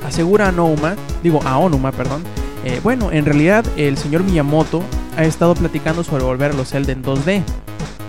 Asegura 0.07 0.49
Aonuma, 0.49 0.95
digo 1.23 1.41
Aonuma, 1.45 1.91
perdón. 1.91 2.23
Eh, 2.65 2.81
bueno, 2.83 3.11
en 3.11 3.25
realidad 3.25 3.65
el 3.77 3.97
señor 3.97 4.23
Miyamoto 4.23 4.83
ha 5.17 5.25
estado 5.25 5.55
platicando 5.55 6.05
sobre 6.05 6.25
volver 6.25 6.53
a 6.53 6.55
los 6.55 6.71
Zelda 6.71 6.93
en 6.93 7.03
2D. 7.03 7.43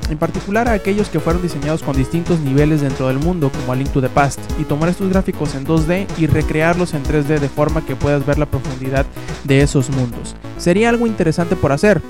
En 0.10 0.18
particular 0.18 0.70
a 0.70 0.74
aquellos 0.74 1.10
que 1.10 1.20
fueron 1.20 1.42
diseñados 1.42 1.84
con 1.84 1.96
distintos 1.96 2.40
niveles 2.40 2.82
dentro 2.82 3.08
del 3.08 3.20
mundo, 3.20 3.52
como 3.52 3.74
a 3.74 3.76
Link 3.76 3.90
to 3.90 4.00
the 4.00 4.08
Past, 4.08 4.40
y 4.60 4.64
tomar 4.64 4.90
estos 4.90 5.10
gráficos 5.10 5.54
en 5.56 5.66
2D 5.66 6.08
y 6.18 6.28
recrearlos 6.28 6.94
en 6.94 7.04
3D 7.04 7.40
de 7.40 7.50
forma 7.50 7.86
que 7.86 7.96
puedas 7.96 8.26
ver 8.26 8.38
la 8.38 8.46
profundidad 8.46 9.06
de 9.44 9.62
esos 9.62 9.90
mundos. 9.90 10.36
Sería 10.58 10.90
algo 10.90 11.08
interesante 11.08 11.56
por 11.56 11.72
hacer, 11.72 12.02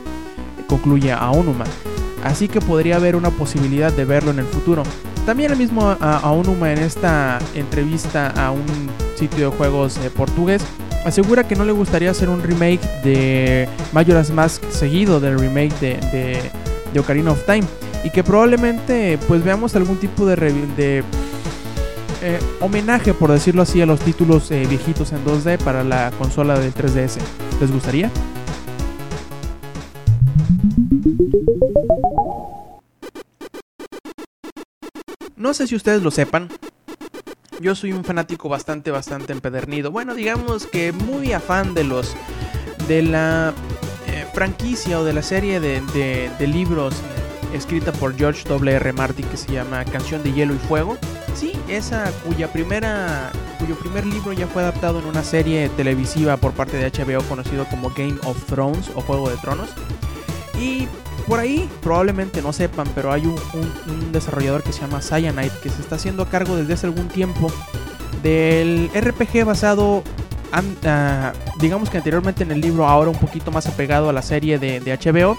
concluye 0.68 1.12
Aonuma 1.12 1.66
así 2.28 2.48
que 2.48 2.62
podría 2.62 2.98
haber 2.98 3.16
una 3.16 3.32
posibilidad 3.32 3.92
de 3.92 4.06
verlo 4.06 4.32
en 4.32 4.40
el 4.40 4.46
futuro. 4.46 4.84
También 5.26 5.52
el 5.52 5.58
mismo 5.58 5.96
Aonuma 6.00 6.72
en 6.72 6.80
esta 6.80 7.40
entrevista 7.54 8.30
a 8.30 8.52
un 8.52 8.66
sitio 9.16 9.50
de 9.50 9.58
juegos 9.58 9.98
eh, 9.98 10.10
portugués 10.10 10.64
asegura 11.06 11.48
que 11.48 11.56
no 11.56 11.66
le 11.66 11.72
gustaría 11.72 12.12
hacer 12.12 12.30
un 12.30 12.44
remake 12.44 12.82
de 13.04 13.68
Majora's 13.94 14.30
Mask 14.32 14.64
seguido 14.70 15.20
del 15.20 15.40
remake 15.40 15.74
de, 15.80 16.50
de, 16.94 17.00
Ocarina 17.00 17.32
of 17.32 17.46
Time 17.46 17.64
y 18.04 18.10
que 18.10 18.24
probablemente 18.24 19.20
pues 19.28 19.44
veamos 19.44 19.76
algún 19.76 19.98
tipo 19.98 20.26
de, 20.26 20.36
de 20.36 21.04
eh, 22.24 22.40
homenaje 22.60 23.14
por 23.14 23.32
decirlo 23.32 23.62
así 23.62 23.82
a 23.82 23.86
los 23.86 24.00
títulos 24.00 24.50
eh, 24.50 24.66
viejitos 24.68 25.12
en 25.12 25.24
2D 25.24 25.60
para 25.60 25.84
la 25.84 26.12
consola 26.18 26.58
del 26.60 26.74
3DS. 26.74 27.20
¿Les 27.62 27.72
gustaría? 27.72 28.10
No 35.38 35.54
sé 35.54 35.68
si 35.68 35.76
ustedes 35.76 36.02
lo 36.02 36.10
sepan. 36.10 36.50
Yo 37.60 37.76
soy 37.76 37.94
un 37.94 38.04
fanático 38.04 38.50
bastante, 38.50 38.90
bastante 38.90 39.34
empedernido. 39.34 39.92
Bueno, 39.92 40.16
digamos 40.16 40.66
que 40.66 40.92
muy 40.92 41.32
afán 41.32 41.76
de 41.76 41.84
los. 41.84 42.16
de 42.88 43.04
la 43.04 43.54
eh, 44.08 44.26
franquicia 44.34 45.00
o 45.00 45.04
de 45.04 45.14
la 45.14 45.22
serie 45.22 45.60
de, 45.60 46.48
libros 46.48 46.96
escrita 47.54 47.92
por 47.92 48.18
George 48.18 48.48
W. 48.50 48.76
R. 48.76 48.94
Martin 48.94 49.26
que 49.28 49.38
se 49.38 49.52
llama 49.52 49.86
Canción 49.86 50.24
de 50.24 50.34
Hielo 50.34 50.56
y 50.56 50.58
Fuego. 50.58 50.98
Sí, 51.36 51.54
esa 51.68 52.12
cuya 52.26 52.52
primera. 52.52 53.32
cuyo 53.60 53.76
primer 53.76 54.08
libro 54.08 54.34
ya 54.34 54.48
fue 54.48 54.64
adaptado 54.64 55.00
en 55.00 55.06
una 55.06 55.24
serie 55.24 55.70
televisiva 55.70 56.38
por 56.38 56.54
parte 56.54 56.78
de 56.78 56.90
HBO 56.90 57.22
conocido 57.30 57.66
como 57.66 57.92
Game 57.92 58.18
of 58.26 58.44
Thrones 58.46 58.90
o 58.96 59.02
Juego 59.02 59.30
de 59.30 59.38
Tronos. 59.38 59.70
Y 60.60 60.88
por 61.28 61.40
ahí 61.40 61.70
probablemente 61.82 62.42
no 62.42 62.54
sepan, 62.54 62.88
pero 62.96 63.12
hay 63.12 63.26
un, 63.26 63.38
desarrollador 64.12 64.64
que 64.64 64.72
se 64.72 64.82
llama 64.82 65.02
Cyanide 65.02 65.52
que 65.62 65.70
se 65.70 65.82
está 65.82 65.96
haciendo 65.96 66.24
a 66.24 66.30
cargo 66.30 66.56
desde 66.56 66.74
hace 66.74 66.88
algún 66.88 67.08
tiempo 67.10 67.52
del 68.24 68.90
RPG 68.96 69.46
basado, 69.46 70.04
ah, 70.52 71.34
digamos 71.60 71.90
que 71.90 71.98
anteriormente 71.98 72.44
en 72.44 72.52
el 72.52 72.62
libro, 72.62 72.88
ahora 72.88 73.10
un 73.10 73.18
poquito 73.18 73.52
más 73.52 73.68
apegado 73.68 74.10
a 74.10 74.14
la 74.14 74.22
serie 74.22 74.58
de, 74.58 74.80
HBO. 74.82 75.38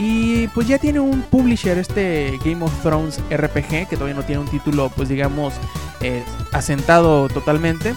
Y 0.00 0.48
pues 0.48 0.66
ya 0.66 0.78
tiene 0.78 0.98
un 0.98 1.22
publisher, 1.22 1.78
este 1.78 2.36
Game 2.44 2.64
of 2.64 2.72
Thrones 2.82 3.20
RPG, 3.30 3.88
que 3.88 3.96
todavía 3.96 4.14
no 4.14 4.24
tiene 4.24 4.42
un 4.42 4.48
título, 4.48 4.90
pues 4.94 5.08
digamos, 5.08 5.54
eh, 6.00 6.24
asentado 6.52 7.28
totalmente 7.28 7.94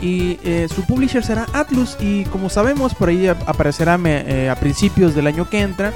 y 0.00 0.38
eh, 0.44 0.68
su 0.72 0.82
publisher 0.82 1.24
será 1.24 1.46
Atlus 1.52 1.96
y 2.00 2.24
como 2.26 2.48
sabemos 2.50 2.94
por 2.94 3.08
ahí 3.08 3.26
aparecerá 3.26 3.98
eh, 4.04 4.48
a 4.48 4.54
principios 4.56 5.14
del 5.14 5.26
año 5.26 5.48
que 5.48 5.60
entra 5.60 5.92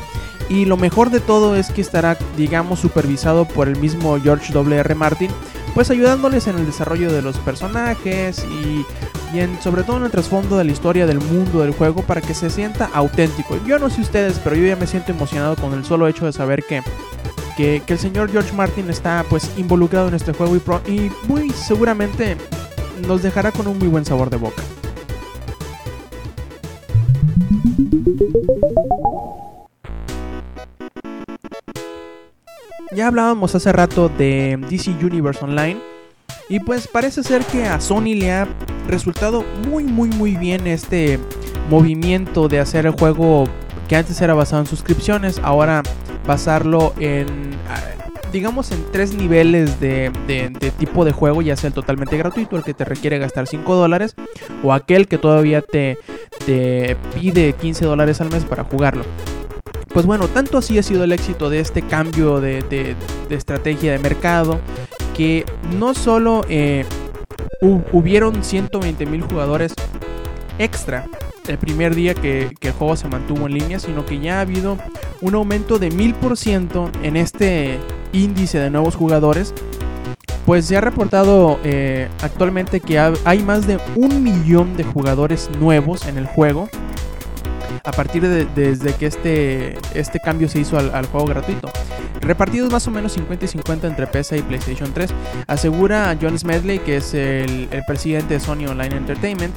y 0.48 0.64
lo 0.64 0.76
mejor 0.76 1.10
de 1.10 1.20
todo 1.20 1.54
es 1.56 1.70
que 1.70 1.80
estará 1.80 2.18
digamos 2.36 2.80
supervisado 2.80 3.46
por 3.46 3.68
el 3.68 3.76
mismo 3.76 4.18
George 4.20 4.52
W. 4.52 4.76
R. 4.76 4.94
Martin 4.94 5.30
pues 5.74 5.90
ayudándoles 5.90 6.46
en 6.46 6.58
el 6.58 6.66
desarrollo 6.66 7.10
de 7.12 7.22
los 7.22 7.38
personajes 7.38 8.44
y, 8.44 8.84
sobre 9.62 9.82
todo 9.82 9.96
en 9.96 10.04
el 10.04 10.10
trasfondo 10.10 10.58
de 10.58 10.64
la 10.64 10.72
historia 10.72 11.06
del 11.06 11.18
mundo 11.18 11.60
del 11.60 11.72
juego 11.72 12.02
para 12.02 12.20
que 12.20 12.34
se 12.34 12.50
sienta 12.50 12.90
auténtico. 12.92 13.58
Yo 13.66 13.78
no 13.78 13.88
sé 13.88 14.02
ustedes, 14.02 14.38
pero 14.38 14.56
yo 14.56 14.66
ya 14.66 14.76
me 14.76 14.86
siento 14.86 15.12
emocionado 15.12 15.56
con 15.56 15.72
el 15.72 15.86
solo 15.86 16.06
hecho 16.06 16.26
de 16.26 16.34
saber 16.34 16.64
que, 16.64 16.82
que, 17.56 17.82
el 17.86 17.98
señor 17.98 18.30
George 18.30 18.52
Martin 18.52 18.90
está 18.90 19.24
pues 19.30 19.50
involucrado 19.56 20.08
en 20.08 20.14
este 20.14 20.34
juego 20.34 20.54
y, 20.86 20.90
y 20.90 21.12
muy 21.26 21.48
seguramente 21.50 22.36
nos 23.06 23.22
dejará 23.22 23.52
con 23.52 23.66
un 23.66 23.78
muy 23.78 23.88
buen 23.88 24.04
sabor 24.04 24.30
de 24.30 24.36
boca. 24.36 24.62
Ya 32.94 33.06
hablábamos 33.06 33.54
hace 33.54 33.72
rato 33.72 34.10
de 34.10 34.58
DC 34.68 34.90
Universe 35.02 35.42
Online 35.42 35.80
y 36.48 36.60
pues 36.60 36.86
parece 36.86 37.22
ser 37.22 37.42
que 37.46 37.64
a 37.64 37.80
Sony 37.80 38.14
le 38.14 38.32
ha 38.32 38.48
resultado 38.86 39.44
muy 39.68 39.84
muy 39.84 40.10
muy 40.10 40.36
bien 40.36 40.66
este 40.66 41.18
movimiento 41.70 42.48
de 42.48 42.60
hacer 42.60 42.84
el 42.84 42.92
juego 42.92 43.48
que 43.88 43.96
antes 43.96 44.20
era 44.20 44.34
basado 44.34 44.62
en 44.62 44.66
suscripciones, 44.66 45.40
ahora 45.42 45.82
basarlo 46.26 46.92
en 46.98 47.52
digamos, 48.32 48.70
en 48.72 48.84
tres 48.92 49.14
niveles 49.14 49.78
de, 49.80 50.10
de- 50.26 50.50
tipo 50.78 51.04
de 51.04 51.12
juego, 51.12 51.42
ya 51.42 51.54
sea 51.56 51.68
el 51.68 51.74
totalmente 51.74 52.16
gratuito, 52.16 52.56
el 52.56 52.64
que 52.64 52.74
te 52.74 52.84
requiere 52.84 53.18
gastar 53.18 53.46
5 53.46 53.74
dólares, 53.76 54.16
o 54.64 54.72
aquel 54.72 55.06
que 55.06 55.18
todavía 55.18 55.60
te, 55.62 55.98
pide 57.14 57.52
15 57.52 57.84
dólares 57.84 58.20
al 58.20 58.30
mes 58.30 58.44
para 58.44 58.64
jugarlo. 58.64 59.04
Pues 59.92 60.06
bueno, 60.06 60.26
tanto 60.28 60.58
así 60.58 60.78
ha 60.78 60.82
sido 60.82 61.04
el 61.04 61.12
éxito 61.12 61.50
de 61.50 61.60
este 61.60 61.82
cambio 61.82 62.40
de, 62.40 62.62
de- 62.62 62.96
estrategia 63.34 63.92
de 63.92 63.98
mercado, 63.98 64.58
que 65.16 65.44
no 65.78 65.94
solo 65.94 66.44
eh, 66.48 66.84
hu- 67.60 67.84
hubieron 67.92 68.42
120 68.42 69.06
mil 69.06 69.22
jugadores 69.22 69.74
extra 70.58 71.06
el 71.48 71.58
primer 71.58 71.94
día 71.94 72.14
que, 72.14 72.54
que 72.60 72.68
el 72.68 72.74
juego 72.74 72.94
se 72.96 73.08
mantuvo 73.08 73.46
en 73.46 73.54
línea, 73.54 73.78
sino 73.78 74.06
que 74.06 74.20
ya 74.20 74.38
ha 74.38 74.40
habido 74.42 74.78
un 75.20 75.34
aumento 75.34 75.78
de 75.78 75.90
1000% 75.90 76.90
en 77.02 77.16
este 77.16 77.78
índice 78.12 78.58
de 78.58 78.70
nuevos 78.70 78.94
jugadores. 78.96 79.54
Pues 80.46 80.66
se 80.66 80.76
ha 80.76 80.80
reportado 80.80 81.58
eh, 81.62 82.08
actualmente 82.20 82.80
que 82.80 82.98
ha- 82.98 83.12
hay 83.24 83.40
más 83.42 83.66
de 83.66 83.78
un 83.94 84.22
millón 84.24 84.76
de 84.76 84.82
jugadores 84.84 85.48
nuevos 85.60 86.06
en 86.06 86.18
el 86.18 86.26
juego 86.26 86.68
a 87.84 87.90
partir 87.92 88.22
de 88.22 88.44
desde 88.54 88.94
que 88.94 89.06
este, 89.06 89.78
este 89.94 90.20
cambio 90.20 90.48
se 90.48 90.60
hizo 90.60 90.78
al, 90.78 91.06
juego 91.06 91.26
gratuito. 91.26 91.68
Repartidos 92.20 92.70
más 92.70 92.86
o 92.86 92.90
menos 92.90 93.12
50 93.12 93.44
y 93.44 93.48
50 93.48 93.86
entre 93.88 94.06
PC 94.06 94.38
y 94.38 94.42
PlayStation 94.42 94.92
3, 94.92 95.10
asegura 95.48 96.16
John 96.20 96.38
Smedley, 96.38 96.78
que 96.80 96.98
es 96.98 97.14
el 97.14 97.68
presidente 97.86 98.34
de 98.34 98.40
Sony 98.40 98.66
Online 98.68 98.96
Entertainment, 98.96 99.54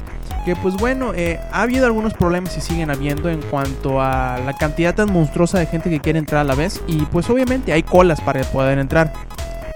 pues 0.54 0.76
bueno, 0.76 1.12
eh, 1.14 1.40
ha 1.50 1.62
habido 1.62 1.86
algunos 1.86 2.14
problemas 2.14 2.56
y 2.56 2.60
siguen 2.60 2.90
habiendo 2.90 3.28
en 3.28 3.42
cuanto 3.42 4.00
a 4.00 4.38
la 4.44 4.52
cantidad 4.52 4.94
tan 4.94 5.12
monstruosa 5.12 5.58
de 5.58 5.66
gente 5.66 5.90
que 5.90 5.98
quiere 5.98 6.20
entrar 6.20 6.42
a 6.42 6.44
la 6.44 6.54
vez 6.54 6.80
y 6.86 6.98
pues 7.06 7.28
obviamente 7.28 7.72
hay 7.72 7.82
colas 7.82 8.20
para 8.20 8.42
poder 8.44 8.78
entrar. 8.78 9.12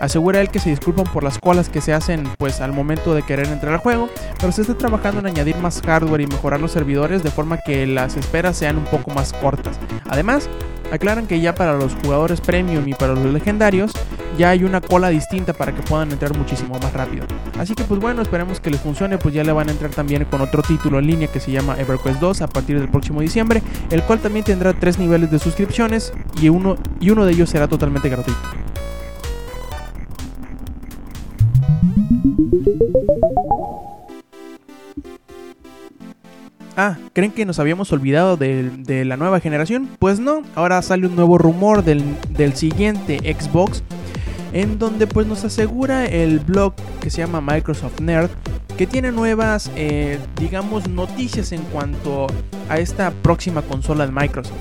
Asegura 0.00 0.40
él 0.40 0.48
que 0.48 0.58
se 0.58 0.70
disculpan 0.70 1.04
por 1.04 1.22
las 1.22 1.38
colas 1.38 1.68
que 1.68 1.82
se 1.82 1.92
hacen 1.92 2.26
pues 2.38 2.62
al 2.62 2.72
momento 2.72 3.14
de 3.14 3.22
querer 3.22 3.48
entrar 3.48 3.74
al 3.74 3.80
juego, 3.80 4.08
pero 4.38 4.50
se 4.50 4.62
está 4.62 4.74
trabajando 4.74 5.20
en 5.20 5.26
añadir 5.26 5.56
más 5.58 5.82
hardware 5.82 6.22
y 6.22 6.26
mejorar 6.26 6.58
los 6.58 6.72
servidores 6.72 7.22
de 7.22 7.30
forma 7.30 7.58
que 7.58 7.86
las 7.86 8.16
esperas 8.16 8.56
sean 8.56 8.78
un 8.78 8.84
poco 8.84 9.10
más 9.10 9.34
cortas. 9.34 9.78
Además, 10.08 10.48
aclaran 10.90 11.26
que 11.26 11.40
ya 11.40 11.54
para 11.54 11.74
los 11.74 11.94
jugadores 12.02 12.40
premium 12.40 12.88
y 12.88 12.94
para 12.94 13.12
los 13.12 13.26
legendarios 13.26 13.92
ya 14.38 14.50
hay 14.50 14.64
una 14.64 14.80
cola 14.80 15.10
distinta 15.10 15.52
para 15.52 15.74
que 15.74 15.82
puedan 15.82 16.10
entrar 16.12 16.34
muchísimo 16.34 16.78
más 16.78 16.94
rápido. 16.94 17.26
Así 17.58 17.74
que 17.74 17.84
pues 17.84 18.00
bueno, 18.00 18.22
esperemos 18.22 18.58
que 18.58 18.70
les 18.70 18.80
funcione, 18.80 19.18
pues 19.18 19.34
ya 19.34 19.44
le 19.44 19.52
van 19.52 19.68
a 19.68 19.72
entrar 19.72 19.90
también 19.90 20.24
con 20.24 20.40
otro 20.40 20.62
título 20.62 20.98
en 20.98 21.08
línea 21.08 21.28
que 21.28 21.40
se 21.40 21.52
llama 21.52 21.76
EverQuest 21.78 22.20
2 22.20 22.40
a 22.40 22.48
partir 22.48 22.78
del 22.80 22.88
próximo 22.88 23.20
diciembre, 23.20 23.62
el 23.90 24.02
cual 24.04 24.20
también 24.20 24.46
tendrá 24.46 24.72
tres 24.72 24.98
niveles 24.98 25.30
de 25.30 25.38
suscripciones 25.38 26.14
y 26.40 26.48
uno, 26.48 26.76
y 27.00 27.10
uno 27.10 27.26
de 27.26 27.32
ellos 27.32 27.50
será 27.50 27.68
totalmente 27.68 28.08
gratuito. 28.08 28.69
Ah, 36.82 36.96
¿creen 37.12 37.30
que 37.30 37.44
nos 37.44 37.58
habíamos 37.58 37.92
olvidado 37.92 38.38
de, 38.38 39.04
la 39.04 39.18
nueva 39.18 39.38
generación? 39.38 39.86
Pues 39.98 40.18
no, 40.18 40.40
ahora 40.54 40.80
sale 40.80 41.06
un 41.06 41.14
nuevo 41.14 41.36
rumor 41.36 41.84
del, 41.84 42.02
del 42.30 42.54
siguiente 42.54 43.18
Xbox 43.38 43.82
en 44.54 44.78
donde 44.78 45.06
pues 45.06 45.26
nos 45.26 45.44
asegura 45.44 46.06
el 46.06 46.38
blog 46.38 46.72
que 47.02 47.10
se 47.10 47.18
llama 47.18 47.42
Microsoft 47.42 48.00
Nerd 48.00 48.30
que 48.78 48.86
tiene 48.86 49.12
nuevas, 49.12 49.70
eh, 49.76 50.18
digamos, 50.36 50.88
noticias 50.88 51.52
en 51.52 51.60
cuanto 51.64 52.28
a 52.70 52.78
esta 52.78 53.10
próxima 53.10 53.60
consola 53.60 54.06
de 54.06 54.12
Microsoft. 54.12 54.56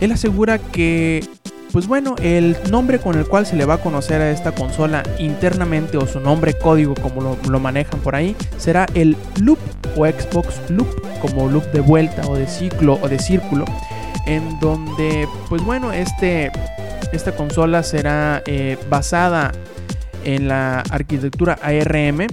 Él 0.00 0.12
asegura 0.12 0.58
que, 0.58 1.26
pues 1.74 1.88
bueno, 1.88 2.14
el 2.22 2.56
nombre 2.70 3.00
con 3.00 3.18
el 3.18 3.26
cual 3.26 3.46
se 3.46 3.56
le 3.56 3.64
va 3.64 3.74
a 3.74 3.78
conocer 3.78 4.20
a 4.20 4.30
esta 4.30 4.52
consola 4.52 5.02
internamente 5.18 5.96
o 5.96 6.06
su 6.06 6.20
nombre 6.20 6.56
código 6.56 6.94
como 6.94 7.20
lo, 7.20 7.36
lo 7.50 7.58
manejan 7.58 7.98
por 7.98 8.14
ahí 8.14 8.36
será 8.58 8.86
el 8.94 9.16
Loop 9.40 9.58
o 9.96 10.06
Xbox 10.06 10.60
Loop 10.70 10.86
como 11.20 11.48
loop 11.48 11.64
de 11.72 11.80
vuelta 11.80 12.28
o 12.28 12.36
de 12.36 12.46
ciclo 12.46 13.00
o 13.02 13.08
de 13.08 13.18
círculo 13.18 13.64
en 14.26 14.60
donde 14.60 15.26
pues 15.48 15.64
bueno 15.64 15.92
este 15.92 16.52
esta 17.12 17.34
consola 17.34 17.82
será 17.82 18.40
eh, 18.46 18.78
basada 18.88 19.50
en 20.22 20.46
la 20.46 20.78
arquitectura 20.90 21.58
ARM 21.60 22.28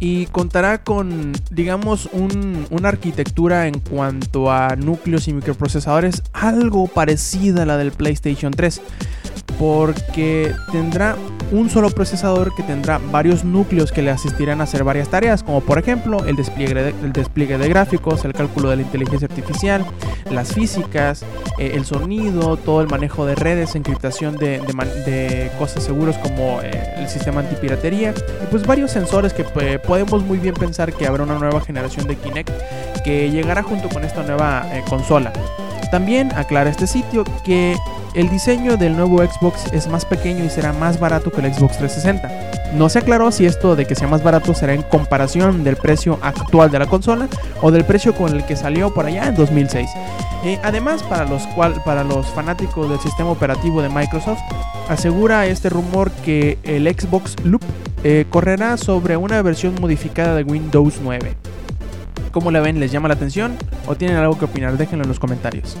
y 0.00 0.26
contará 0.26 0.82
con, 0.82 1.32
digamos, 1.50 2.08
un- 2.12 2.66
una 2.70 2.88
arquitectura 2.88 3.66
en 3.68 3.78
cuanto 3.80 4.50
a 4.50 4.74
núcleos 4.74 5.28
y 5.28 5.34
microprocesadores 5.34 6.22
algo 6.32 6.86
parecida 6.88 7.62
a 7.62 7.66
la 7.66 7.76
del 7.76 7.92
PlayStation 7.92 8.50
3, 8.52 8.80
porque 9.58 10.52
tendrá 10.72 11.16
un 11.52 11.70
solo 11.70 11.90
procesador 11.90 12.54
que 12.54 12.62
tendrá 12.62 12.98
varios 12.98 13.44
núcleos 13.44 13.92
que 13.92 14.02
le 14.02 14.10
asistirán 14.10 14.60
a 14.60 14.64
hacer 14.64 14.84
varias 14.84 15.08
tareas, 15.08 15.42
como 15.42 15.60
por 15.60 15.78
ejemplo 15.78 16.24
el 16.24 16.36
despliegue 16.36 16.74
de, 16.74 16.94
el 17.02 17.12
despliegue 17.12 17.58
de 17.58 17.68
gráficos, 17.68 18.24
el 18.24 18.32
cálculo 18.32 18.70
de 18.70 18.76
la 18.76 18.82
inteligencia 18.82 19.26
artificial, 19.26 19.84
las 20.30 20.52
físicas, 20.52 21.24
eh, 21.58 21.72
el 21.74 21.84
sonido, 21.84 22.56
todo 22.56 22.80
el 22.80 22.88
manejo 22.88 23.26
de 23.26 23.34
redes, 23.34 23.74
encriptación 23.74 24.36
de, 24.36 24.60
de 24.60 25.50
cosas 25.58 25.84
seguros 25.84 26.16
como 26.18 26.60
eh, 26.62 26.94
el 26.96 27.08
sistema 27.08 27.40
antipiratería 27.40 28.14
y 28.42 28.46
pues 28.50 28.66
varios 28.66 28.90
sensores 28.90 29.32
que 29.32 29.44
eh, 29.60 29.78
podemos 29.78 30.22
muy 30.22 30.38
bien 30.38 30.54
pensar 30.54 30.92
que 30.92 31.06
habrá 31.06 31.24
una 31.24 31.38
nueva 31.38 31.60
generación 31.60 32.06
de 32.06 32.16
Kinect 32.16 32.50
que 33.04 33.30
llegará 33.30 33.62
junto 33.62 33.88
con 33.88 34.04
esta 34.04 34.22
nueva 34.22 34.66
consola. 34.88 35.32
También 35.90 36.30
aclara 36.36 36.70
este 36.70 36.86
sitio 36.86 37.24
que 37.44 37.76
el 38.14 38.28
diseño 38.28 38.76
del 38.76 38.96
nuevo 38.96 39.18
Xbox 39.18 39.72
es 39.72 39.88
más 39.88 40.04
pequeño 40.04 40.44
y 40.44 40.50
será 40.50 40.72
más 40.72 40.98
barato 40.98 41.30
que 41.30 41.40
el 41.40 41.52
Xbox 41.52 41.78
360. 41.78 42.76
No 42.76 42.88
se 42.88 43.00
aclaró 43.00 43.32
si 43.32 43.46
esto 43.46 43.74
de 43.74 43.84
que 43.84 43.96
sea 43.96 44.06
más 44.06 44.22
barato 44.22 44.54
será 44.54 44.74
en 44.74 44.82
comparación 44.82 45.64
del 45.64 45.76
precio 45.76 46.18
actual 46.22 46.70
de 46.70 46.78
la 46.78 46.86
consola 46.86 47.28
o 47.62 47.70
del 47.70 47.84
precio 47.84 48.14
con 48.14 48.34
el 48.34 48.44
que 48.44 48.56
salió 48.56 48.94
por 48.94 49.06
allá 49.06 49.26
en 49.26 49.34
2006. 49.34 49.90
Eh, 50.44 50.58
además, 50.62 51.02
para 51.02 51.24
los, 51.24 51.46
cual, 51.48 51.74
para 51.84 52.04
los 52.04 52.26
fanáticos 52.28 52.88
del 52.88 53.00
sistema 53.00 53.30
operativo 53.30 53.82
de 53.82 53.88
Microsoft, 53.88 54.40
asegura 54.88 55.46
este 55.46 55.68
rumor 55.68 56.10
que 56.24 56.58
el 56.62 56.86
Xbox 56.86 57.36
Loop 57.44 57.62
eh, 58.04 58.24
correrá 58.30 58.76
sobre 58.76 59.16
una 59.16 59.42
versión 59.42 59.74
modificada 59.80 60.34
de 60.36 60.44
Windows 60.44 61.00
9. 61.02 61.36
¿Cómo 62.30 62.50
la 62.50 62.60
ven? 62.60 62.78
¿Les 62.78 62.92
llama 62.92 63.08
la 63.08 63.14
atención? 63.14 63.56
¿O 63.86 63.96
tienen 63.96 64.16
algo 64.16 64.38
que 64.38 64.44
opinar? 64.44 64.76
Déjenlo 64.76 65.04
en 65.04 65.08
los 65.08 65.18
comentarios. 65.18 65.76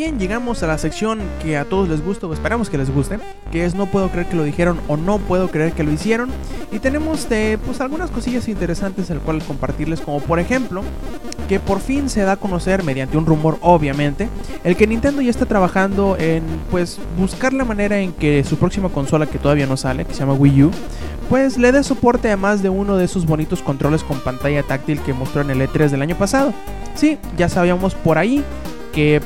Bien, 0.00 0.18
llegamos 0.18 0.62
a 0.62 0.66
la 0.66 0.78
sección 0.78 1.20
que 1.42 1.58
a 1.58 1.66
todos 1.66 1.86
les 1.86 2.02
gusta 2.02 2.26
o 2.26 2.32
esperamos 2.32 2.70
que 2.70 2.78
les 2.78 2.90
guste, 2.90 3.18
que 3.52 3.66
es 3.66 3.74
no 3.74 3.84
puedo 3.84 4.08
creer 4.08 4.26
que 4.28 4.34
lo 4.34 4.44
dijeron 4.44 4.80
o 4.88 4.96
no 4.96 5.18
puedo 5.18 5.50
creer 5.50 5.74
que 5.74 5.84
lo 5.84 5.92
hicieron. 5.92 6.30
Y 6.72 6.78
tenemos 6.78 7.28
pues 7.66 7.82
algunas 7.82 8.10
cosillas 8.10 8.48
interesantes 8.48 9.10
el 9.10 9.18
cual 9.18 9.42
compartirles, 9.42 10.00
como 10.00 10.20
por 10.20 10.38
ejemplo, 10.38 10.82
que 11.50 11.60
por 11.60 11.80
fin 11.80 12.08
se 12.08 12.22
da 12.22 12.32
a 12.32 12.36
conocer 12.38 12.82
mediante 12.82 13.18
un 13.18 13.26
rumor 13.26 13.58
obviamente, 13.60 14.30
el 14.64 14.74
que 14.74 14.86
Nintendo 14.86 15.20
ya 15.20 15.28
está 15.28 15.44
trabajando 15.44 16.16
en 16.18 16.44
pues 16.70 16.98
buscar 17.18 17.52
la 17.52 17.66
manera 17.66 17.98
en 17.98 18.14
que 18.14 18.42
su 18.42 18.56
próxima 18.56 18.88
consola 18.88 19.26
que 19.26 19.36
todavía 19.36 19.66
no 19.66 19.76
sale, 19.76 20.06
que 20.06 20.14
se 20.14 20.20
llama 20.20 20.32
Wii 20.32 20.62
U, 20.62 20.70
pues 21.28 21.58
le 21.58 21.72
dé 21.72 21.84
soporte 21.84 22.30
a 22.30 22.38
más 22.38 22.62
de 22.62 22.70
uno 22.70 22.96
de 22.96 23.04
esos 23.04 23.26
bonitos 23.26 23.60
controles 23.60 24.02
con 24.02 24.18
pantalla 24.20 24.62
táctil 24.62 24.98
que 25.02 25.12
mostró 25.12 25.42
en 25.42 25.50
el 25.50 25.60
E3 25.60 25.90
del 25.90 26.00
año 26.00 26.16
pasado. 26.16 26.54
Sí, 26.94 27.18
ya 27.36 27.50
sabíamos 27.50 27.94
por 27.94 28.16
ahí 28.16 28.42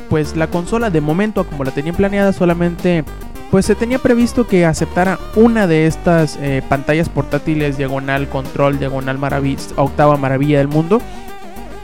pues 0.08 0.36
la 0.36 0.46
consola 0.46 0.90
de 0.90 1.00
momento 1.00 1.44
como 1.44 1.64
la 1.64 1.70
tenían 1.70 1.96
planeada 1.96 2.32
solamente 2.32 3.04
pues 3.50 3.66
se 3.66 3.74
tenía 3.74 3.98
previsto 3.98 4.46
que 4.46 4.64
aceptara 4.64 5.18
una 5.36 5.66
de 5.66 5.86
estas 5.86 6.38
eh, 6.40 6.62
pantallas 6.68 7.08
portátiles 7.08 7.76
diagonal 7.76 8.28
control 8.28 8.78
diagonal 8.78 9.18
maravilla 9.18 9.62
octava 9.76 10.16
maravilla 10.16 10.58
del 10.58 10.68
mundo 10.68 11.00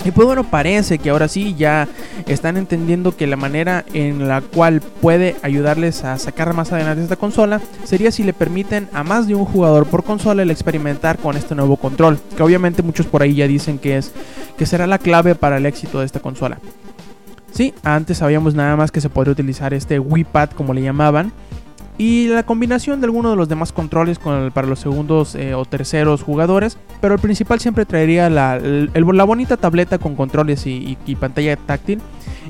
y 0.04 0.12
pues 0.12 0.26
bueno, 0.26 0.44
parece 0.44 0.98
que 0.98 1.10
ahora 1.10 1.28
sí 1.28 1.54
ya 1.56 1.86
están 2.26 2.56
entendiendo 2.56 3.14
que 3.14 3.26
la 3.26 3.36
manera 3.36 3.84
en 3.92 4.28
la 4.28 4.40
cual 4.40 4.80
puede 4.80 5.36
ayudarles 5.42 6.04
a 6.04 6.16
sacar 6.16 6.54
más 6.54 6.72
adelante 6.72 7.02
esta 7.02 7.16
consola 7.16 7.60
sería 7.84 8.10
si 8.10 8.22
le 8.22 8.32
permiten 8.32 8.88
a 8.94 9.04
más 9.04 9.26
de 9.26 9.34
un 9.34 9.44
jugador 9.44 9.86
por 9.86 10.02
consola 10.02 10.42
el 10.42 10.50
experimentar 10.50 11.18
con 11.18 11.36
este 11.36 11.54
nuevo 11.54 11.76
control, 11.76 12.18
que 12.34 12.42
obviamente 12.42 12.82
muchos 12.82 13.06
por 13.06 13.22
ahí 13.22 13.34
ya 13.34 13.46
dicen 13.46 13.78
que 13.78 13.98
es 13.98 14.12
que 14.56 14.64
será 14.64 14.86
la 14.86 14.98
clave 14.98 15.34
para 15.34 15.58
el 15.58 15.66
éxito 15.66 16.00
de 16.00 16.06
esta 16.06 16.20
consola. 16.20 16.58
Sí, 17.52 17.74
antes 17.82 18.18
sabíamos 18.18 18.54
nada 18.54 18.76
más 18.76 18.90
que 18.90 19.00
se 19.00 19.08
podría 19.10 19.32
utilizar 19.32 19.74
este 19.74 19.98
Wii 19.98 20.24
Pad 20.24 20.50
como 20.50 20.72
le 20.72 20.82
llamaban 20.82 21.32
y 21.98 22.28
la 22.28 22.44
combinación 22.44 23.00
de 23.00 23.06
alguno 23.06 23.30
de 23.30 23.36
los 23.36 23.48
demás 23.48 23.72
controles 23.72 24.18
para 24.18 24.66
los 24.66 24.78
segundos 24.78 25.34
eh, 25.34 25.52
o 25.54 25.66
terceros 25.66 26.22
jugadores, 26.22 26.78
pero 27.02 27.14
el 27.14 27.20
principal 27.20 27.60
siempre 27.60 27.84
traería 27.84 28.30
la, 28.30 28.58
la 28.58 29.24
bonita 29.24 29.58
tableta 29.58 29.98
con 29.98 30.14
controles 30.16 30.66
y- 30.66 30.96
y 31.04 31.16
pantalla 31.16 31.56
táctil. 31.56 32.00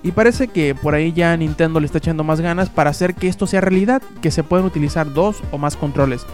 Y 0.05 0.13
parece 0.13 0.49
que 0.49 0.75
por 0.77 0.95
ahí 0.95 1.13
ya 1.13 1.37
Nintendo 1.37 1.81
le 1.81 1.87
está 1.87 1.99
echando 1.99 2.23
más 2.25 2.41
ganas 2.41 2.71
para 2.71 2.91
hacer 2.91 3.15
que 3.15 3.27
esto 3.29 3.47
sea 3.49 3.61
realidad, 3.61 4.01
que 4.23 4.31
se 4.31 4.45
pueden 4.45 4.65
utilizar 4.67 5.13
dos 5.13 5.43
o 5.51 5.59
más 5.59 5.77
controles. 5.77 6.25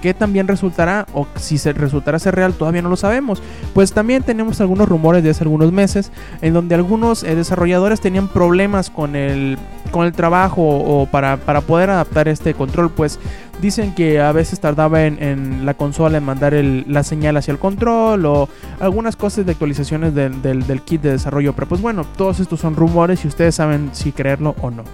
Qué 0.00 0.14
también 0.14 0.48
resultará 0.48 1.06
o 1.14 1.26
si 1.36 1.58
se 1.58 1.72
resultará 1.72 2.18
ser 2.18 2.34
real 2.34 2.54
todavía 2.54 2.82
no 2.82 2.88
lo 2.88 2.96
sabemos. 2.96 3.42
Pues 3.74 3.92
también 3.92 4.22
tenemos 4.22 4.60
algunos 4.60 4.88
rumores 4.88 5.22
de 5.22 5.30
hace 5.30 5.44
algunos 5.44 5.72
meses 5.72 6.10
en 6.42 6.54
donde 6.54 6.74
algunos 6.74 7.22
eh, 7.22 7.34
desarrolladores 7.34 8.00
tenían 8.00 8.28
problemas 8.28 8.90
con 8.90 9.16
el, 9.16 9.58
con 9.90 10.06
el 10.06 10.12
trabajo 10.12 10.62
o 10.62 11.06
para, 11.06 11.36
para 11.36 11.60
poder 11.60 11.90
adaptar 11.90 12.28
este 12.28 12.54
control. 12.54 12.90
Pues 12.90 13.18
dicen 13.60 13.94
que 13.94 14.20
a 14.20 14.32
veces 14.32 14.60
tardaba 14.60 15.04
en, 15.04 15.64
la 15.64 15.74
consola 15.74 16.18
en 16.18 16.24
mandar 16.24 16.54
la 16.54 17.02
señal 17.02 17.36
hacia 17.36 17.52
el 17.52 17.58
control 17.58 18.26
o 18.26 18.48
algunas 18.80 19.16
cosas 19.16 19.46
de 19.46 19.52
actualizaciones 19.52 20.14
del, 20.14 20.42
del 20.42 20.82
kit 20.82 21.02
de 21.02 21.12
desarrollo. 21.12 21.52
Pero 21.54 21.68
pues 21.68 21.80
bueno, 21.80 22.04
todos 22.16 22.40
estos 22.40 22.60
son 22.60 22.76
rumores 22.76 23.24
y 23.24 23.28
ustedes 23.28 23.54
saben 23.54 23.90
si 23.92 24.12
creerlo 24.12 24.54
o 24.60 24.70
no. 24.70 24.84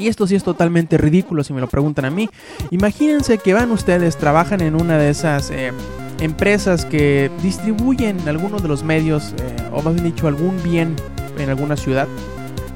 Y 0.00 0.06
esto 0.06 0.28
sí 0.28 0.36
es 0.36 0.44
totalmente 0.44 0.96
ridículo 0.96 1.42
si 1.42 1.52
me 1.52 1.60
lo 1.60 1.66
preguntan 1.66 2.04
a 2.04 2.10
mí. 2.10 2.30
Imagínense 2.70 3.38
que 3.38 3.52
van 3.52 3.72
ustedes, 3.72 4.16
trabajan 4.16 4.60
en 4.60 4.80
una 4.80 4.96
de 4.96 5.10
esas 5.10 5.50
eh, 5.50 5.72
empresas 6.20 6.84
que 6.84 7.32
distribuyen 7.42 8.16
algunos 8.28 8.62
de 8.62 8.68
los 8.68 8.84
medios, 8.84 9.34
eh, 9.36 9.56
o 9.72 9.82
más 9.82 9.94
bien 9.94 10.04
dicho, 10.04 10.28
algún 10.28 10.62
bien 10.62 10.94
en 11.36 11.50
alguna 11.50 11.76
ciudad. 11.76 12.06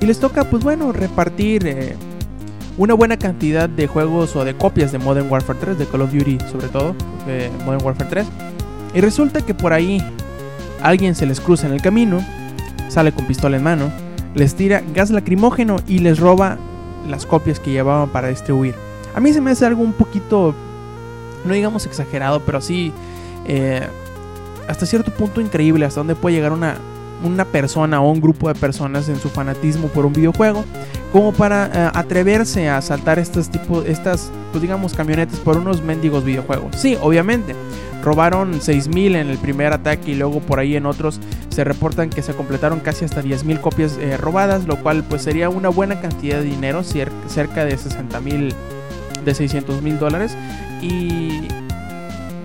Y 0.01 0.07
les 0.07 0.19
toca, 0.19 0.51
pues 0.51 0.65
bueno, 0.65 0.91
repartir 0.91 1.65
eh, 1.65 1.95
una 2.77 2.95
buena 2.95 3.17
cantidad 3.17 3.69
de 3.69 3.87
juegos 3.87 4.35
o 4.35 4.45
de 4.45 4.57
copias 4.57 4.91
de 4.91 4.99
Modern 4.99 5.31
Warfare 5.31 5.61
3, 5.61 5.79
de 5.79 5.87
Call 5.87 6.03
of 6.03 6.13
Duty 6.13 6.39
sobre 6.51 6.67
todo, 6.67 6.97
de 7.29 7.53
Modern 7.65 7.85
Warfare 7.85 8.11
3. 8.11 8.27
Y 8.95 9.01
resulta 9.01 9.43
que 9.43 9.55
por 9.55 9.73
ahí 9.73 10.03
alguien 10.83 11.15
se 11.15 11.27
les 11.27 11.39
cruza 11.39 11.69
en 11.69 11.73
el 11.73 11.83
camino, 11.83 12.19
sale 12.89 13.13
con 13.13 13.27
pistola 13.27 13.59
en 13.59 13.63
mano, 13.63 13.93
les 14.35 14.57
tira 14.57 14.83
gas 14.93 15.11
lacrimógeno 15.11 15.77
y 15.87 16.01
les 16.01 16.19
roba 16.19 16.59
las 17.09 17.27
copias 17.27 17.61
que 17.61 17.71
llevaban 17.71 18.09
para 18.09 18.29
distribuir. 18.29 18.75
A 19.15 19.21
mí 19.21 19.33
se 19.33 19.41
me 19.41 19.51
hace 19.51 19.67
algo 19.67 19.83
un 19.83 19.93
poquito, 19.93 20.55
no 21.45 21.55
digamos 21.55 21.87
exagerado, 21.87 22.41
pero 22.41 22.61
sí 22.61 22.93
eh, 23.47 23.87
hasta 24.69 24.87
cierto 24.87 25.13
punto 25.13 25.41
increíble 25.41 25.85
hasta 25.85 26.01
dónde 26.01 26.15
puede 26.15 26.37
llegar 26.37 26.53
una, 26.53 26.77
una 27.25 27.45
persona 27.45 28.01
o 28.01 28.11
un 28.11 28.21
grupo 28.21 28.49
de 28.49 28.55
personas 28.55 29.09
en 29.09 29.19
su 29.19 29.29
fanatismo 29.29 29.89
por 29.89 30.07
un 30.07 30.13
videojuego 30.13 30.65
como 31.13 31.33
para 31.33 31.67
eh, 31.67 31.91
atreverse 31.95 32.69
a 32.69 32.81
saltar 32.81 33.19
estos 33.19 33.51
tipos, 33.51 33.85
estas, 33.87 34.31
pues 34.51 34.63
digamos, 34.63 34.95
camionetas 34.95 35.39
por 35.41 35.59
unos 35.59 35.83
mendigos 35.83 36.25
videojuegos. 36.25 36.77
Sí, 36.77 36.97
obviamente 37.01 37.55
robaron 38.03 38.61
6.000 38.61 39.17
en 39.17 39.29
el 39.29 39.39
primer 39.39 39.73
ataque 39.73 40.11
y 40.11 40.15
luego 40.15 40.41
por 40.41 40.59
ahí 40.59 40.77
en 40.77 40.87
otros 40.87 41.21
se 41.53 41.65
reportan 41.65 42.11
que 42.11 42.23
se 42.23 42.35
completaron 42.35 42.81
casi 42.81 43.05
hasta 43.05 43.23
10.000 43.23 43.61
copias 43.61 43.99
eh, 43.99 44.17
robadas, 44.17 44.67
lo 44.67 44.77
cual 44.83 45.05
pues 45.05 45.23
sería 45.23 45.49
una 45.49 45.69
buena 45.69 46.01
cantidad 46.01 46.39
de 46.39 46.45
dinero, 46.45 46.83
cerca 46.83 47.65
de 47.65 47.77
60.000, 47.77 48.55
de 49.25 49.33
600.000 49.33 49.99
dólares. 49.99 50.37
Y, 50.81 51.49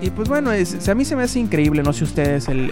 y 0.00 0.10
pues 0.14 0.28
bueno, 0.28 0.50
a 0.50 0.94
mí 0.94 1.04
se 1.04 1.16
me 1.16 1.22
hace 1.22 1.40
increíble, 1.40 1.82
no 1.82 1.92
sé 1.92 2.04
ustedes, 2.04 2.48
el, 2.48 2.70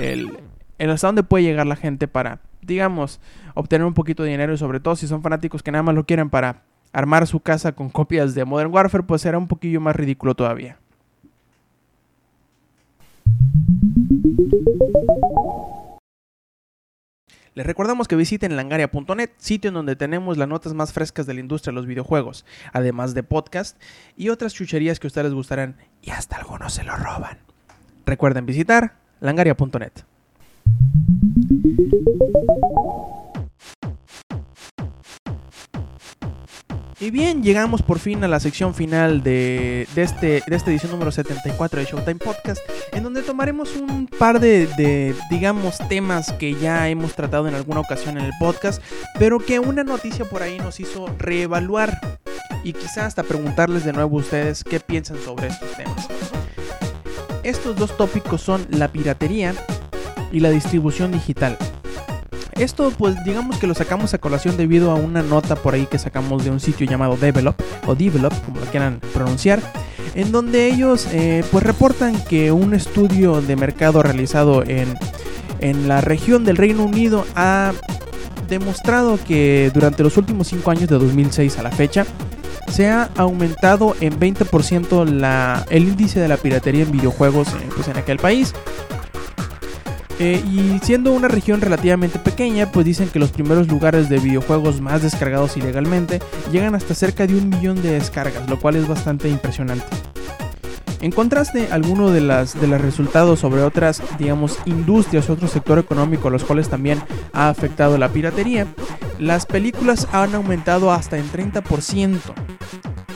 el 0.79 0.90
hasta 0.90 1.09
dónde 1.09 1.22
puede 1.22 1.44
llegar 1.44 1.66
la 1.66 1.77
gente 1.77 2.07
para, 2.09 2.40
digamos, 2.62 3.20
obtener 3.55 3.87
un 3.87 3.94
poquito 3.94 4.22
de 4.22 4.31
dinero 4.31 4.53
y 4.53 4.59
sobre 4.59 4.81
todo 4.81 4.96
si 4.96 5.07
son 5.07 5.22
fanáticos 5.22 5.62
que 5.62 5.72
nada 5.72 5.83
más 5.83 5.94
lo 5.94 6.05
quieren 6.05 6.31
para 6.31 6.62
armar 6.92 7.27
su 7.27 7.40
casa 7.40 7.72
con 7.72 7.90
copias 7.90 8.35
de 8.35 8.44
Modern 8.44 8.72
Warfare, 8.72 9.05
pues 9.05 9.22
será 9.22 9.38
un 9.38 9.49
poquillo 9.49 9.81
más 9.81 9.96
ridículo 9.96 10.35
todavía. 10.35 10.79
Les 17.57 17.64
recordamos 17.64 18.07
que 18.07 18.16
visiten 18.16 18.55
langaria.net, 18.55 19.31
sitio 19.38 19.69
en 19.69 19.75
donde 19.75 19.97
tenemos 19.97 20.37
las 20.37 20.47
notas 20.47 20.75
más 20.75 20.92
frescas 20.92 21.25
de 21.25 21.33
la 21.33 21.40
industria 21.40 21.71
de 21.73 21.77
los 21.77 21.87
videojuegos, 21.87 22.45
además 22.75 23.14
de 23.14 23.23
podcast 23.23 23.81
y 24.14 24.29
otras 24.29 24.53
chucherías 24.53 25.01
que 25.01 25.07
a 25.07 25.09
ustedes 25.09 25.29
les 25.29 25.35
gustarán 25.35 25.79
y 26.03 26.11
hasta 26.11 26.37
algunos 26.37 26.75
se 26.75 26.85
lo 26.85 26.95
roban. 26.97 27.38
Recuerden 28.05 28.45
visitar 28.45 28.99
langaria.net. 29.21 29.92
Y 36.98 37.11
bien, 37.11 37.42
llegamos 37.42 37.82
por 37.82 37.98
fin 37.98 38.24
a 38.24 38.28
la 38.28 38.40
sección 38.40 38.74
final 38.74 39.22
de, 39.22 39.87
este, 39.96 40.42
de 40.46 40.56
esta 40.56 40.70
edición 40.70 40.92
número 40.92 41.12
74 41.12 41.80
de 41.80 41.85
Showtime 41.85 42.14
Podcast, 42.14 42.62
en 42.92 43.02
donde 43.02 43.20
tomaremos 43.22 43.76
un 43.76 44.06
par 44.06 44.40
de, 44.40 45.14
digamos, 45.28 45.76
temas 45.90 46.32
que 46.32 46.54
ya 46.54 46.88
hemos 46.88 47.14
tratado 47.14 47.48
en 47.48 47.54
alguna 47.54 47.80
ocasión 47.80 48.16
en 48.16 48.24
el 48.24 48.32
podcast, 48.40 48.82
pero 49.18 49.38
que 49.40 49.59
una 49.59 49.85
noticia 49.85 50.24
por 50.24 50.42
ahí 50.42 50.59
nos 50.59 50.80
hizo 50.80 51.06
reevaluar 51.18 52.18
y 52.64 52.72
quizá 52.72 53.04
hasta 53.04 53.22
preguntarles 53.22 53.85
de 53.85 53.92
nuevo 53.92 54.16
a 54.16 54.20
ustedes 54.20 54.64
qué 54.64 54.80
piensan 54.80 55.18
sobre 55.22 55.48
estos 55.48 55.70
temas. 55.76 56.09
Estos 57.42 57.76
dos 57.76 57.94
tópicos 57.98 58.40
son 58.40 58.66
la 58.70 58.88
piratería 58.88 59.54
y 60.32 60.40
la 60.40 60.48
distribución 60.48 61.12
digital. 61.12 61.59
Esto 62.59 62.90
pues 62.97 63.23
digamos 63.25 63.59
que 63.59 63.66
lo 63.66 63.75
sacamos 63.75 64.14
a 64.14 64.19
colación 64.19 64.57
debido 64.57 64.90
a 64.90 64.95
una 64.95 65.23
nota 65.23 65.57
por 65.57 65.75
ahí 65.75 65.87
que 65.87 65.99
sacamos 65.99 66.45
de 66.45 66.51
un 66.51 66.59
sitio 66.59 66.87
llamado 66.87 67.16
Develop 67.16 67.55
o 67.87 67.95
Develop, 67.95 68.33
como 68.45 68.61
lo 68.61 68.66
quieran 68.66 69.01
pronunciar, 69.12 69.61
en 70.14 70.33
donde 70.33 70.66
ellos 70.66 71.07
eh, 71.12 71.45
pues 71.53 71.64
reportan 71.64 72.19
que 72.25 72.53
un 72.53 72.73
estudio 72.73 73.42
de 73.42 73.57
mercado 73.57 74.03
realizado 74.03 74.62
en, 74.62 74.97
en 75.61 75.87
la 75.87 76.01
región 76.01 76.45
del 76.45 76.57
Reino 76.57 76.85
Unido 76.85 77.27
ha 77.35 77.73
demostrado 78.49 79.19
que 79.23 79.71
durante 79.75 80.03
los 80.03 80.16
últimos 80.16 80.49
5 80.49 80.71
años 80.71 80.88
de 80.88 80.99
2006 80.99 81.59
a 81.59 81.62
la 81.62 81.71
fecha 81.71 82.07
se 82.69 82.88
ha 82.88 83.11
aumentado 83.16 83.95
en 84.01 84.19
20% 84.19 85.05
la, 85.07 85.64
el 85.71 85.85
índice 85.85 86.21
de 86.21 86.29
la 86.29 86.37
piratería 86.37 86.85
en 86.85 86.92
videojuegos 86.92 87.49
eh, 87.49 87.69
pues 87.75 87.88
en 87.88 87.97
aquel 87.97 88.19
país. 88.19 88.55
Eh, 90.18 90.42
y 90.50 90.79
siendo 90.83 91.12
una 91.12 91.29
región 91.29 91.61
relativamente 91.61 92.18
pequeña, 92.18 92.72
pues 92.72 92.87
dicen 92.87 93.09
que 93.09 93.18
los 93.18 93.33
primeros 93.33 93.68
lugares 93.68 94.09
de 94.09 94.18
videojuegos 94.18 94.81
más 94.81 95.02
descargados 95.02 95.57
ilegalmente 95.57 96.20
llegan 96.50 96.74
hasta 96.74 96.94
cerca 96.94 97.26
de 97.26 97.35
un 97.37 97.50
millón 97.50 97.83
de 97.83 97.92
descargas, 97.92 98.48
lo 98.48 98.59
cual 98.59 98.76
es 98.76 98.88
bastante 98.88 99.29
impresionante. 99.29 99.85
En 101.02 101.12
contraste, 101.12 101.68
algunos 101.70 102.12
de 102.12 102.20
de 102.20 102.66
los 102.66 102.81
resultados 102.81 103.40
sobre 103.40 103.62
otras, 103.62 104.02
digamos, 104.18 104.59
industrias, 104.64 105.29
otro 105.29 105.48
sector 105.48 105.79
económico, 105.79 106.31
los 106.31 106.44
cuales 106.44 106.70
también 106.70 106.98
ha 107.35 107.50
afectado 107.50 107.98
la 107.98 108.09
piratería, 108.09 108.66
las 109.18 109.44
películas 109.44 110.09
han 110.12 110.35
aumentado 110.35 110.90
hasta 110.92 111.18
en 111.18 111.31
30% 111.31 112.18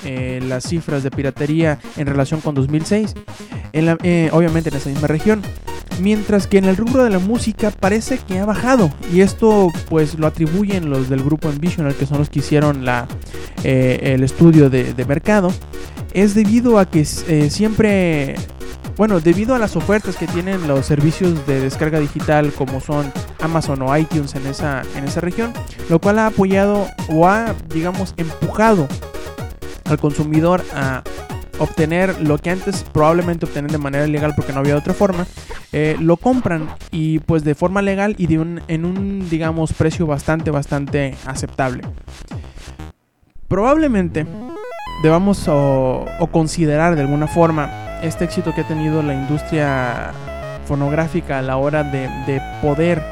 eh, 0.04 0.40
las 0.46 0.64
cifras 0.64 1.02
de 1.02 1.10
piratería 1.10 1.78
en 1.96 2.06
relación 2.06 2.42
con 2.42 2.54
2006, 2.54 3.14
eh, 3.72 4.30
obviamente 4.32 4.68
en 4.68 4.76
esa 4.76 4.90
misma 4.90 5.08
región 5.08 5.42
mientras 6.00 6.46
que 6.46 6.59
en 6.59 6.64
el 6.64 6.76
rubro 6.76 7.05
de 7.05 7.11
la 7.11 7.18
música 7.18 7.70
parece 7.70 8.18
que 8.18 8.38
ha 8.38 8.44
bajado. 8.44 8.90
Y 9.12 9.20
esto 9.20 9.68
pues 9.88 10.18
lo 10.18 10.26
atribuyen 10.26 10.90
los 10.90 11.09
del 11.09 11.22
grupo 11.22 11.48
Envisional 11.48 11.94
que 11.94 12.07
son 12.07 12.18
los 12.18 12.31
que 12.31 12.40
hicieron 12.40 12.85
la, 12.85 13.07
eh, 13.64 14.12
el 14.14 14.22
estudio 14.22 14.70
de, 14.70 15.05
mercado. 15.07 15.53
Es 16.12 16.35
debido 16.35 16.79
a 16.79 16.87
que 16.87 17.00
eh, 17.00 17.50
siempre 17.50 18.37
bueno 18.96 19.20
debido 19.20 19.55
a 19.55 19.59
las 19.59 19.76
ofertas 19.76 20.16
que 20.16 20.26
tienen 20.26 20.68
los 20.68 20.85
servicios 20.85 21.46
de 21.46 21.61
descarga 21.61 21.98
digital 21.98 22.53
como 22.53 22.81
son 22.81 23.11
Amazon 23.40 23.81
o 23.83 23.96
iTunes 23.96 24.35
en 24.35 24.46
esa, 24.46 24.83
en 24.94 25.05
esa 25.05 25.20
región 25.20 25.53
lo 25.88 26.00
cual 26.00 26.18
ha 26.18 26.26
apoyado 26.26 26.87
o 27.09 27.26
ha 27.26 27.55
digamos 27.72 28.12
empujado 28.18 28.88
al 29.85 29.98
consumidor 29.98 30.62
a 30.74 31.03
obtener 31.60 32.20
lo 32.20 32.38
que 32.38 32.50
antes 32.50 32.84
probablemente 32.92 33.44
obtenían 33.46 33.70
de 33.70 33.78
manera 33.78 34.06
ilegal 34.06 34.32
porque 34.34 34.52
no 34.52 34.60
había 34.60 34.76
otra 34.76 34.94
forma, 34.94 35.26
eh, 35.72 35.96
lo 36.00 36.16
compran 36.16 36.68
y 36.90 37.20
pues 37.20 37.44
de 37.44 37.54
forma 37.54 37.82
legal 37.82 38.14
y 38.18 38.26
de 38.26 38.38
un, 38.38 38.62
en 38.66 38.84
un 38.84 39.28
digamos 39.28 39.72
precio 39.74 40.06
bastante 40.06 40.50
bastante 40.50 41.14
aceptable. 41.26 41.82
Probablemente 43.46 44.26
debamos 45.02 45.44
o, 45.48 46.06
considerar 46.32 46.96
de 46.96 47.02
alguna 47.02 47.26
forma 47.26 48.00
este 48.02 48.24
éxito 48.24 48.54
que 48.54 48.62
ha 48.62 48.68
tenido 48.68 49.02
la 49.02 49.14
industria 49.14 50.12
fonográfica 50.66 51.38
a 51.38 51.42
la 51.42 51.56
hora 51.56 51.82
de, 51.84 52.08
de 52.26 52.40
poder 52.62 53.02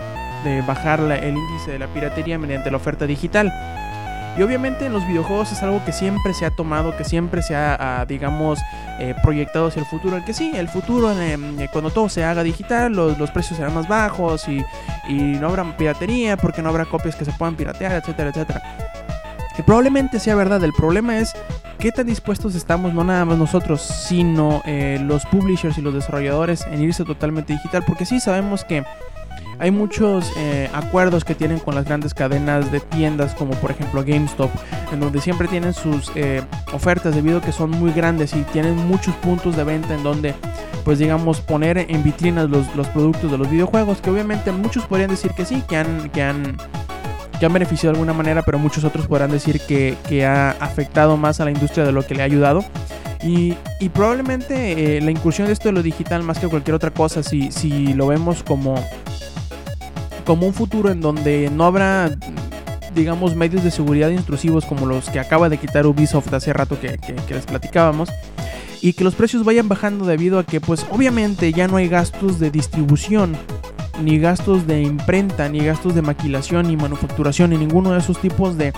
de 0.45 0.63
bajar 0.63 1.01
el 1.01 1.37
índice 1.37 1.73
de 1.73 1.79
la 1.79 1.89
piratería 1.89 2.39
mediante 2.39 2.71
la 2.71 2.77
oferta 2.77 3.07
digital. 3.07 3.53
Y 4.39 4.43
obviamente 4.43 4.87
en 4.87 4.93
los 4.93 5.05
videojuegos 5.05 5.51
es 5.51 5.61
algo 5.65 5.85
que 5.85 5.93
siempre 5.93 6.33
se 6.33 6.47
ha 6.47 6.53
tomado, 6.53 6.97
que 6.97 7.03
siempre 7.03 7.43
se 7.43 7.57
ha, 7.57 7.77
ah, 7.81 8.07
digamos, 8.07 8.61
eh, 9.01 9.17
proyectado 9.21 9.67
hacia 9.67 9.81
el 9.81 9.87
futuro. 9.87 10.17
El 10.17 10.25
que 10.25 10.33
sí, 10.33 10.53
el 10.55 10.69
futuro, 10.69 11.11
em, 11.11 11.59
eh, 11.59 11.69
cuando 11.73 11.91
todo 11.91 12.09
se 12.09 12.23
haga 12.23 12.45
digital, 12.45 12.93
los, 12.93 13.19
los 13.19 13.33
precios 13.33 13.57
serán 13.57 13.75
más 13.75 13.89
bajos 13.89 14.47
y, 14.47 14.65
y, 15.09 15.15
no 15.15 15.49
habrá 15.49 15.77
piratería 15.77 16.37
porque 16.37 16.63
no 16.63 16.69
habrá 16.69 16.85
copias 16.85 17.17
que 17.17 17.25
se 17.25 17.33
puedan 17.33 17.57
piratear, 17.57 17.97
etcétera, 17.97 18.31
etcétera. 18.31 18.63
Que 19.57 19.65
probablemente 19.65 20.21
sea 20.21 20.37
verdad, 20.37 20.63
el 20.63 20.73
problema 20.73 21.19
es 21.19 21.35
qué 21.81 21.91
tan 21.91 22.07
dispuestos 22.07 22.55
estamos, 22.55 22.95
no 22.95 23.03
nada 23.03 23.25
más 23.25 23.39
nosotros, 23.39 23.83
sino 23.83 24.63
eh, 24.67 25.01
los 25.03 25.27
publishers 25.27 25.79
y 25.79 25.83
los 25.83 25.95
desarrolladores 25.95 26.65
en 26.71 26.81
irse 26.81 27.05
totalmente 27.05 27.55
digital. 27.55 27.83
Porque 27.85 28.07
sí 28.07 28.21
sabemos 28.21 28.65
que 28.65 28.85
hay 29.59 29.71
muchos 29.71 30.31
eh, 30.37 30.69
acuerdos 30.73 31.25
que 31.25 31.35
tienen 31.35 31.59
con 31.59 31.75
las 31.75 31.85
grandes 31.85 32.15
cadenas 32.15 32.71
de 32.71 32.81
tiendas 32.81 33.35
como 33.35 33.53
por 33.53 33.71
ejemplo 33.71 34.05
GameStop, 34.05 34.51
en 34.93 35.01
donde 35.01 35.21
siempre 35.21 35.49
tienen 35.49 35.75
sus 35.75 36.13
eh, 36.15 36.43
ofertas 36.73 37.15
debido 37.15 37.39
a 37.39 37.41
que 37.41 37.53
son 37.53 37.71
muy 37.71 37.93
grandes 37.93 38.35
y 38.35 38.43
tienen 38.43 38.77
muchos 38.77 39.15
puntos 39.17 39.57
de 39.57 39.65
venta 39.65 39.95
en 39.95 40.03
donde 40.03 40.35
pues 40.85 40.99
digamos 40.99 41.41
poner 41.41 41.79
en 41.79 42.03
vitrinas 42.03 42.49
los, 42.49 42.75
los 42.75 42.89
productos 42.89 43.31
de 43.31 43.39
los 43.39 43.51
videojuegos, 43.51 44.01
que 44.01 44.11
obviamente 44.11 44.53
muchos 44.53 44.87
podrían 44.87 45.11
decir 45.11 45.33
que 45.33 45.45
sí, 45.45 45.63
que 45.69 45.77
han... 45.77 46.11
Que 46.11 46.23
han 46.23 46.57
que 47.39 47.47
han 47.47 47.53
beneficiado 47.53 47.93
de 47.93 48.01
alguna 48.01 48.13
manera, 48.13 48.43
pero 48.43 48.59
muchos 48.59 48.83
otros 48.83 49.07
podrán 49.07 49.31
decir 49.31 49.61
que, 49.61 49.97
que 50.09 50.27
ha 50.27 50.51
afectado 50.59 51.17
más 51.17 51.41
a 51.41 51.45
la 51.45 51.53
industria 51.53 51.85
de 51.85 51.93
lo 51.93 52.05
que 52.05 52.17
le 52.17 52.23
ha 52.23 52.25
ayudado. 52.25 52.65
Y, 53.23 53.55
y 53.81 53.89
probablemente 53.89 54.97
eh, 54.97 55.01
la 55.01 55.11
incursión 55.11 55.47
de 55.47 55.53
esto 55.53 55.69
de 55.69 55.73
lo 55.73 55.83
digital, 55.83 56.23
más 56.23 56.39
que 56.39 56.49
cualquier 56.49 56.75
otra 56.75 56.91
cosa, 56.91 57.23
si, 57.23 57.51
si 57.51 57.93
lo 57.95 58.07
vemos 58.07 58.43
como, 58.43 58.75
como 60.29 60.47
un 60.47 60.53
futuro 60.53 60.91
en 60.91 61.01
donde 61.01 61.51
no 61.51 61.65
habrá, 61.65 62.11
digamos, 62.95 63.35
medios 63.35 63.65
de 63.65 63.71
seguridad 63.71 64.11
intrusivos 64.11 64.67
como 64.67 64.85
los 64.85 65.09
que 65.09 65.21
acaba 65.21 65.49
de 65.49 65.57
quitar 65.57 65.87
Ubisoft 65.87 66.35
hace 66.35 66.53
rato 66.53 66.79
que, 66.79 66.99
que, 66.99 67.35
les 67.35 67.47
platicábamos, 67.47 68.11
y 68.83 68.93
que 68.93 69.05
los 69.05 69.15
precios 69.15 69.43
vayan 69.43 69.69
bajando 69.69 70.05
debido 70.05 70.39
a 70.39 70.45
que, 70.45 70.61
pues, 70.61 70.85
obviamente 70.91 71.51
ya 71.55 71.67
no 71.67 71.79
hay 71.79 71.89
gastos 71.89 72.39
de 72.39 72.51
distribución 72.51 73.39
ni 74.03 74.19
gastos 74.19 74.67
de 74.67 74.83
imprenta, 74.83 75.49
ni 75.49 75.61
gastos 75.61 75.95
de 75.95 76.03
maquilación, 76.03 76.69
ni 76.69 76.77
manufacturación, 76.77 77.49
ni 77.49 77.57
ninguno 77.57 77.93
de 77.93 78.01
esos 78.01 78.21
tipos 78.21 78.59
de, 78.59 78.75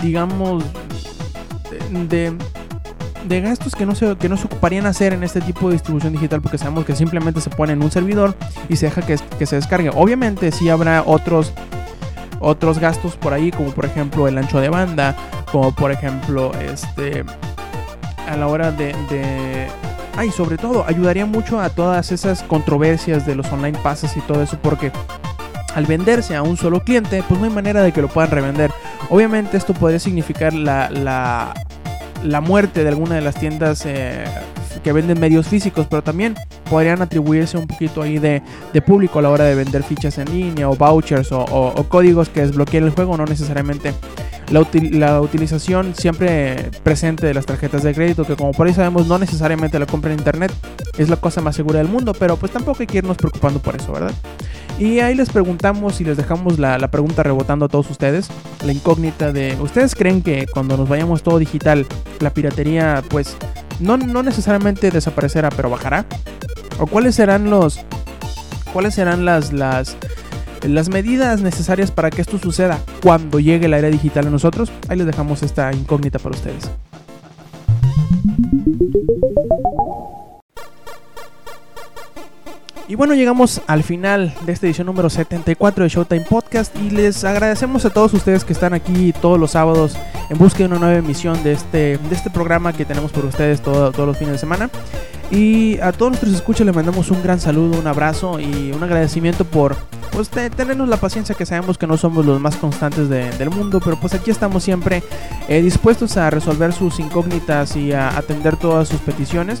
digamos, 0.00 0.64
de 2.08 2.32
gastos 3.28 3.74
que 3.74 3.86
no, 3.86 3.94
se, 3.94 4.16
que 4.16 4.28
no 4.28 4.36
ocuparían 4.36 4.86
hacer 4.86 5.12
en 5.12 5.22
este 5.22 5.40
tipo 5.40 5.68
de 5.68 5.74
distribución 5.74 6.12
digital 6.12 6.40
porque 6.40 6.58
sabemos 6.58 6.84
que 6.84 6.96
simplemente 6.96 7.40
se 7.40 7.50
pone 7.50 7.72
en 7.72 7.82
un 7.82 7.90
servidor 7.90 8.34
y 8.68 8.76
se 8.76 8.86
deja 8.86 9.02
que, 9.02 9.16
que 9.38 9.46
se 9.46 9.56
descargue. 9.56 9.90
Obviamente 9.94 10.50
sí 10.52 10.68
habrá 10.68 11.02
otros, 11.04 11.52
otros 12.40 12.78
gastos 12.78 13.16
por 13.16 13.32
ahí, 13.32 13.50
como 13.50 13.70
por 13.70 13.84
ejemplo 13.84 14.28
el 14.28 14.38
ancho 14.38 14.60
de 14.60 14.68
banda, 14.68 15.16
como 15.52 15.74
por 15.74 15.92
ejemplo 15.92 16.52
este 16.60 17.24
a 18.28 18.36
la 18.36 18.46
hora 18.46 18.70
de, 18.70 18.94
de 19.08 19.68
Ay, 20.18 20.32
sobre 20.32 20.56
todo, 20.56 20.84
ayudaría 20.84 21.26
mucho 21.26 21.60
a 21.60 21.70
todas 21.70 22.10
esas 22.10 22.42
controversias 22.42 23.24
de 23.24 23.36
los 23.36 23.46
online 23.52 23.78
passes 23.78 24.16
y 24.16 24.20
todo 24.22 24.42
eso, 24.42 24.58
porque 24.60 24.90
al 25.76 25.86
venderse 25.86 26.34
a 26.34 26.42
un 26.42 26.56
solo 26.56 26.80
cliente, 26.80 27.22
pues 27.28 27.38
no 27.38 27.46
hay 27.46 27.52
manera 27.52 27.82
de 27.82 27.92
que 27.92 28.02
lo 28.02 28.08
puedan 28.08 28.32
revender. 28.32 28.72
Obviamente 29.10 29.56
esto 29.56 29.74
podría 29.74 30.00
significar 30.00 30.52
la, 30.52 30.90
la, 30.90 31.54
la 32.24 32.40
muerte 32.40 32.82
de 32.82 32.88
alguna 32.88 33.14
de 33.14 33.20
las 33.20 33.34
tiendas 33.36 33.84
eh, 33.86 34.24
que 34.82 34.92
venden 34.92 35.18
medios 35.20 35.46
físicos, 35.46 35.86
pero 35.88 36.02
también 36.02 36.34
podrían 36.70 37.02
atribuirse 37.02 37.56
un 37.56 37.66
poquito 37.66 38.02
ahí 38.02 38.18
de, 38.18 38.42
de 38.72 38.82
público 38.82 39.18
a 39.18 39.22
la 39.22 39.30
hora 39.30 39.44
de 39.44 39.54
vender 39.54 39.82
fichas 39.82 40.18
en 40.18 40.30
línea 40.30 40.68
o 40.68 40.76
vouchers 40.76 41.28
o, 41.32 41.86
códigos 41.88 42.28
que 42.28 42.42
desbloqueen 42.42 42.84
el 42.84 42.90
juego, 42.90 43.16
no 43.16 43.24
necesariamente 43.24 43.94
la, 44.50 44.66
la, 44.92 45.20
utilización 45.20 45.94
siempre 45.94 46.70
presente 46.82 47.26
de 47.26 47.34
las 47.34 47.46
tarjetas 47.46 47.82
de 47.82 47.94
crédito, 47.94 48.24
que 48.24 48.36
como 48.36 48.52
por 48.52 48.66
ahí 48.66 48.74
sabemos 48.74 49.06
no 49.06 49.18
necesariamente 49.18 49.78
la 49.78 49.86
compra 49.86 50.12
en 50.12 50.18
internet 50.18 50.52
es 50.96 51.08
la 51.08 51.16
cosa 51.16 51.40
más 51.40 51.56
segura 51.56 51.78
del 51.78 51.88
mundo, 51.88 52.12
pero 52.18 52.36
pues 52.36 52.52
tampoco 52.52 52.78
hay 52.80 52.86
que 52.86 52.98
irnos 52.98 53.16
preocupando 53.16 53.60
por 53.60 53.76
eso, 53.76 53.92
¿verdad? 53.92 54.12
Y 54.78 55.00
ahí 55.00 55.16
les 55.16 55.30
preguntamos 55.30 56.00
y 56.00 56.04
les 56.04 56.16
dejamos 56.16 56.60
la, 56.60 56.78
la, 56.78 56.88
pregunta 56.88 57.24
rebotando 57.24 57.64
a 57.64 57.68
todos 57.68 57.90
ustedes, 57.90 58.28
la 58.64 58.72
incógnita 58.72 59.32
de, 59.32 59.56
¿ustedes 59.60 59.96
creen 59.96 60.22
que 60.22 60.46
cuando 60.46 60.76
nos 60.76 60.88
vayamos 60.88 61.24
todo 61.24 61.40
digital, 61.40 61.84
la 62.20 62.30
piratería 62.30 63.02
pues 63.08 63.36
no, 63.80 63.96
no 63.96 64.22
necesariamente 64.22 64.92
desaparecerá, 64.92 65.50
pero 65.50 65.68
bajará? 65.68 66.06
¿O 66.78 66.86
cuáles 66.86 67.16
serán 67.16 67.50
los... 67.50 67.80
cuáles 68.72 68.94
serán 68.94 69.24
las... 69.24 69.52
las 69.52 69.96
las 70.66 70.88
medidas 70.88 71.40
necesarias 71.40 71.92
para 71.92 72.10
que 72.10 72.20
esto 72.20 72.36
suceda 72.36 72.80
cuando 73.00 73.38
llegue 73.38 73.68
la 73.68 73.78
era 73.78 73.90
digital 73.90 74.26
a 74.26 74.30
nosotros, 74.30 74.72
ahí 74.88 74.98
les 74.98 75.06
dejamos 75.06 75.44
esta 75.44 75.72
incógnita 75.72 76.18
para 76.18 76.34
ustedes. 76.34 76.68
Y 82.88 82.94
bueno, 82.94 83.12
llegamos 83.12 83.60
al 83.66 83.82
final 83.82 84.34
de 84.46 84.52
esta 84.52 84.66
edición 84.66 84.86
número 84.86 85.10
74 85.10 85.84
de 85.84 85.90
Showtime 85.90 86.22
Podcast 86.22 86.74
y 86.74 86.88
les 86.88 87.22
agradecemos 87.22 87.84
a 87.84 87.90
todos 87.90 88.14
ustedes 88.14 88.46
que 88.46 88.54
están 88.54 88.72
aquí 88.72 89.12
todos 89.20 89.38
los 89.38 89.50
sábados 89.50 89.94
en 90.30 90.38
busca 90.38 90.60
de 90.60 90.64
una 90.64 90.78
nueva 90.78 90.94
emisión 90.96 91.42
de 91.42 91.52
este, 91.52 91.98
de 91.98 92.14
este 92.14 92.30
programa 92.30 92.72
que 92.72 92.86
tenemos 92.86 93.12
por 93.12 93.26
ustedes 93.26 93.60
todo, 93.60 93.92
todos 93.92 94.06
los 94.08 94.16
fines 94.16 94.32
de 94.32 94.38
semana. 94.38 94.70
Y 95.30 95.78
a 95.80 95.92
todos 95.92 96.12
nuestros 96.12 96.32
escuchas 96.32 96.64
les 96.64 96.74
mandamos 96.74 97.10
un 97.10 97.22
gran 97.22 97.38
saludo, 97.38 97.78
un 97.78 97.86
abrazo 97.86 98.40
y 98.40 98.72
un 98.72 98.82
agradecimiento 98.82 99.44
por 99.44 99.76
pues, 100.10 100.30
tenernos 100.30 100.88
la 100.88 100.96
paciencia 100.96 101.34
que 101.34 101.44
sabemos 101.44 101.76
que 101.76 101.86
no 101.86 101.98
somos 101.98 102.24
los 102.24 102.40
más 102.40 102.56
constantes 102.56 103.10
de, 103.10 103.30
del 103.32 103.50
mundo, 103.50 103.82
pero 103.84 104.00
pues 104.00 104.14
aquí 104.14 104.30
estamos 104.30 104.64
siempre 104.64 105.02
eh, 105.46 105.60
dispuestos 105.60 106.16
a 106.16 106.30
resolver 106.30 106.72
sus 106.72 106.98
incógnitas 107.00 107.76
y 107.76 107.92
a 107.92 108.16
atender 108.16 108.56
todas 108.56 108.88
sus 108.88 109.00
peticiones. 109.00 109.60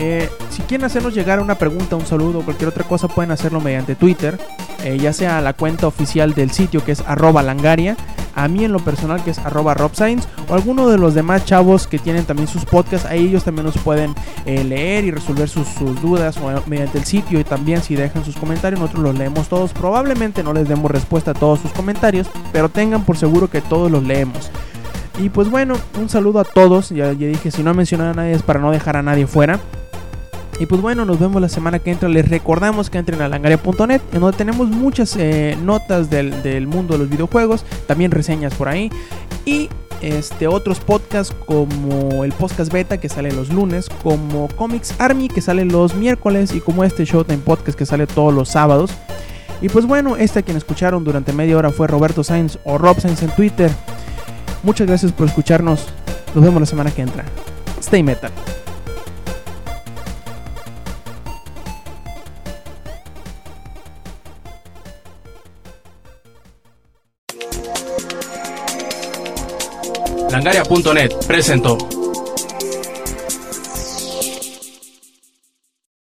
Eh, 0.00 0.30
si 0.50 0.62
quieren 0.62 0.84
hacernos 0.84 1.12
llegar 1.12 1.40
una 1.40 1.56
pregunta, 1.56 1.96
un 1.96 2.06
saludo 2.06 2.38
o 2.38 2.42
cualquier 2.42 2.68
otra 2.68 2.84
cosa, 2.84 3.08
pueden 3.08 3.32
hacerlo 3.32 3.60
mediante 3.60 3.96
Twitter, 3.96 4.38
eh, 4.84 4.96
ya 4.96 5.12
sea 5.12 5.40
la 5.40 5.54
cuenta 5.54 5.88
oficial 5.88 6.34
del 6.34 6.52
sitio 6.52 6.84
que 6.84 6.92
es 6.92 7.00
arroba 7.00 7.42
langaria, 7.42 7.96
a 8.36 8.46
mí 8.46 8.64
en 8.64 8.70
lo 8.70 8.78
personal 8.78 9.24
que 9.24 9.32
es 9.32 9.38
arroba 9.40 9.74
o 10.48 10.54
alguno 10.54 10.88
de 10.88 10.98
los 10.98 11.14
demás 11.14 11.44
chavos 11.44 11.88
que 11.88 11.98
tienen 11.98 12.24
también 12.24 12.46
sus 12.46 12.64
podcasts, 12.64 13.08
ahí 13.08 13.26
ellos 13.26 13.42
también 13.42 13.66
nos 13.66 13.76
pueden 13.78 14.14
eh, 14.46 14.62
leer 14.62 15.04
y 15.04 15.10
resolver 15.10 15.48
sus, 15.48 15.66
dudas 16.00 16.38
mediante 16.68 16.98
el 16.98 17.04
sitio 17.04 17.40
y 17.40 17.44
también 17.44 17.82
si 17.82 17.96
dejan 17.96 18.24
sus 18.24 18.36
comentarios, 18.36 18.80
nosotros 18.80 19.02
los 19.02 19.18
leemos 19.18 19.48
todos. 19.48 19.72
Probablemente 19.72 20.44
no 20.44 20.52
les 20.52 20.68
demos 20.68 20.88
respuesta 20.88 21.32
a 21.32 21.34
todos 21.34 21.58
sus 21.58 21.72
comentarios, 21.72 22.28
pero 22.52 22.68
tengan 22.68 23.04
por 23.04 23.16
seguro 23.16 23.50
que 23.50 23.60
todos 23.60 23.90
los 23.90 24.04
leemos. 24.04 24.52
Y 25.18 25.30
pues 25.30 25.50
bueno, 25.50 25.74
un 26.00 26.08
saludo 26.08 26.38
a 26.38 26.44
todos, 26.44 26.90
ya, 26.90 27.12
dije, 27.12 27.50
si 27.50 27.64
no 27.64 27.74
mencionar 27.74 28.10
a 28.10 28.14
nadie 28.14 28.34
es 28.34 28.42
para 28.42 28.60
no 28.60 28.70
dejar 28.70 28.96
a 28.96 29.02
nadie 29.02 29.26
fuera. 29.26 29.58
Y 30.60 30.66
pues 30.66 30.80
bueno, 30.80 31.04
nos 31.04 31.20
vemos 31.20 31.40
la 31.40 31.48
semana 31.48 31.78
que 31.78 31.90
entra. 31.90 32.08
Les 32.08 32.28
recordamos 32.28 32.90
que 32.90 32.98
entren 32.98 33.22
a 33.22 33.28
langaria.net, 33.28 34.00
en 34.12 34.20
donde 34.20 34.36
tenemos 34.36 34.68
muchas 34.68 35.16
eh, 35.16 35.56
notas 35.62 36.10
del, 36.10 36.42
del, 36.42 36.66
mundo 36.66 36.94
de 36.94 36.98
los 36.98 37.08
videojuegos, 37.08 37.64
también 37.86 38.10
reseñas 38.10 38.54
por 38.54 38.68
ahí. 38.68 38.90
Y 39.44 39.68
este, 40.00 40.46
otros 40.46 40.80
podcasts 40.80 41.34
como 41.46 42.24
el 42.24 42.32
podcast 42.32 42.72
beta 42.72 42.98
que 42.98 43.08
sale 43.08 43.32
los 43.32 43.52
lunes, 43.52 43.88
como 44.02 44.48
Comics 44.48 44.94
Army 44.98 45.28
que 45.28 45.40
sale 45.40 45.64
los 45.64 45.94
miércoles 45.94 46.54
y 46.54 46.60
como 46.60 46.84
este 46.84 47.04
Showtime 47.04 47.38
Podcast 47.38 47.76
que 47.76 47.86
sale 47.86 48.06
todos 48.06 48.32
los 48.32 48.48
sábados. 48.48 48.92
Y 49.60 49.68
pues 49.68 49.86
bueno, 49.86 50.16
este 50.16 50.40
a 50.40 50.42
quien 50.42 50.56
escucharon 50.56 51.02
durante 51.02 51.32
media 51.32 51.56
hora 51.56 51.70
fue 51.70 51.88
Roberto 51.88 52.22
Sainz 52.22 52.58
o 52.64 52.78
Rob 52.78 53.00
Sainz 53.00 53.22
en 53.22 53.30
Twitter. 53.30 53.70
Muchas 54.62 54.86
gracias 54.86 55.12
por 55.12 55.26
escucharnos. 55.26 55.86
Nos 56.34 56.44
vemos 56.44 56.60
la 56.60 56.66
semana 56.66 56.90
que 56.90 57.02
entra. 57.02 57.24
Stay 57.80 58.02
metal. 58.02 58.30
Langaria.net 70.48 71.26
presentó 71.26 71.97